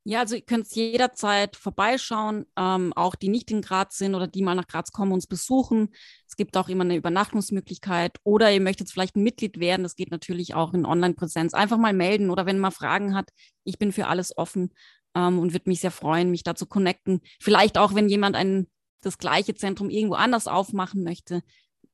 Ja, 0.06 0.22
also 0.22 0.36
ihr 0.36 0.44
könnt 0.44 0.74
jederzeit 0.74 1.58
vorbeischauen, 1.58 2.46
ähm, 2.58 2.94
auch 2.94 3.16
die 3.16 3.28
nicht 3.28 3.52
in 3.52 3.62
Graz 3.62 3.98
sind 3.98 4.16
oder 4.16 4.28
die 4.28 4.42
mal 4.42 4.56
nach 4.56 4.68
Graz 4.68 4.94
kommen, 4.94 5.12
uns 5.12 5.28
besuchen. 5.28 5.90
Es 6.26 6.38
gibt 6.38 6.56
auch 6.56 6.70
immer 6.70 6.86
eine 6.86 6.96
Übernachtungsmöglichkeit 6.96 8.16
oder 8.24 8.50
ihr 8.54 8.62
möchtet 8.62 8.90
vielleicht 8.90 9.18
ein 9.18 9.24
Mitglied 9.24 9.60
werden. 9.60 9.84
Das 9.84 9.98
geht 9.98 10.12
natürlich 10.12 10.56
auch 10.56 10.74
in 10.74 10.86
Online-Präsenz. 10.86 11.54
Einfach 11.54 11.78
mal 11.78 11.92
melden 11.92 12.30
oder 12.30 12.46
wenn 12.46 12.60
man 12.60 12.72
Fragen 12.72 13.14
hat. 13.14 13.28
Ich 13.66 13.78
bin 13.78 13.92
für 13.92 14.08
alles 14.08 14.38
offen 14.38 14.72
ähm, 15.16 15.38
und 15.38 15.52
würde 15.52 15.70
mich 15.70 15.82
sehr 15.82 15.92
freuen, 15.92 16.32
mich 16.32 16.44
da 16.44 16.56
zu 16.56 16.66
connecten. 16.66 17.20
Vielleicht 17.42 17.78
auch, 17.78 17.94
wenn 17.94 18.08
jemand 18.08 18.38
ein, 18.38 18.68
das 19.02 19.18
gleiche 19.18 19.56
Zentrum 19.56 19.90
irgendwo 19.90 20.16
anders 20.16 20.48
aufmachen 20.48 21.04
möchte, 21.04 21.42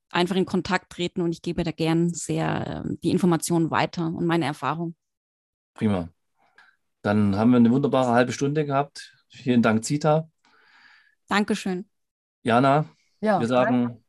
einfach 0.09 0.35
in 0.35 0.45
Kontakt 0.45 0.91
treten 0.91 1.21
und 1.21 1.31
ich 1.31 1.41
gebe 1.41 1.63
da 1.63 1.71
gern 1.71 2.09
sehr 2.09 2.83
äh, 2.85 2.95
die 3.03 3.11
Informationen 3.11 3.71
weiter 3.71 4.07
und 4.07 4.25
meine 4.25 4.45
Erfahrung. 4.45 4.95
Prima. 5.73 6.09
Dann 7.01 7.35
haben 7.35 7.51
wir 7.51 7.57
eine 7.57 7.71
wunderbare 7.71 8.11
halbe 8.11 8.31
Stunde 8.31 8.65
gehabt. 8.65 9.13
Vielen 9.29 9.61
Dank, 9.61 9.83
Zita. 9.83 10.29
Dankeschön. 11.27 11.89
Jana, 12.43 12.85
Ja, 13.19 13.39
wir 13.39 13.47
sagen, 13.47 14.03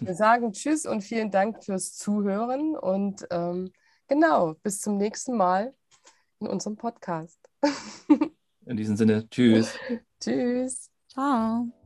Wir 0.00 0.14
sagen 0.14 0.52
Tschüss 0.52 0.86
und 0.86 1.02
vielen 1.02 1.30
Dank 1.30 1.64
fürs 1.64 1.94
Zuhören 1.94 2.76
und 2.76 3.26
ähm, 3.30 3.72
genau, 4.08 4.54
bis 4.62 4.80
zum 4.80 4.96
nächsten 4.96 5.36
Mal 5.36 5.74
in 6.40 6.46
unserem 6.46 6.76
Podcast. 6.76 7.38
in 8.66 8.76
diesem 8.76 8.96
Sinne, 8.96 9.28
tschüss. 9.28 9.76
Tschüss. 10.20 10.90
Ciao. 11.08 11.83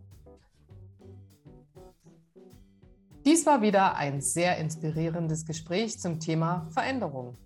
Dies 3.28 3.44
war 3.44 3.60
wieder 3.60 3.96
ein 3.96 4.22
sehr 4.22 4.56
inspirierendes 4.56 5.44
Gespräch 5.44 6.00
zum 6.00 6.18
Thema 6.18 6.66
Veränderung. 6.70 7.36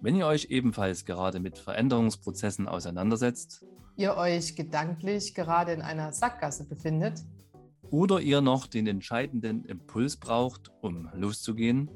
Wenn 0.00 0.14
ihr 0.14 0.28
euch 0.28 0.50
ebenfalls 0.50 1.04
gerade 1.04 1.40
mit 1.40 1.58
Veränderungsprozessen 1.58 2.68
auseinandersetzt 2.68 3.66
Ihr 3.96 4.16
euch 4.16 4.54
gedanklich 4.54 5.34
gerade 5.34 5.72
in 5.72 5.82
einer 5.82 6.12
Sackgasse 6.12 6.68
befindet, 6.68 7.24
oder 7.90 8.20
ihr 8.20 8.40
noch 8.40 8.68
den 8.68 8.86
entscheidenden 8.86 9.64
Impuls 9.64 10.16
braucht, 10.16 10.70
um 10.80 11.10
loszugehen, 11.12 11.90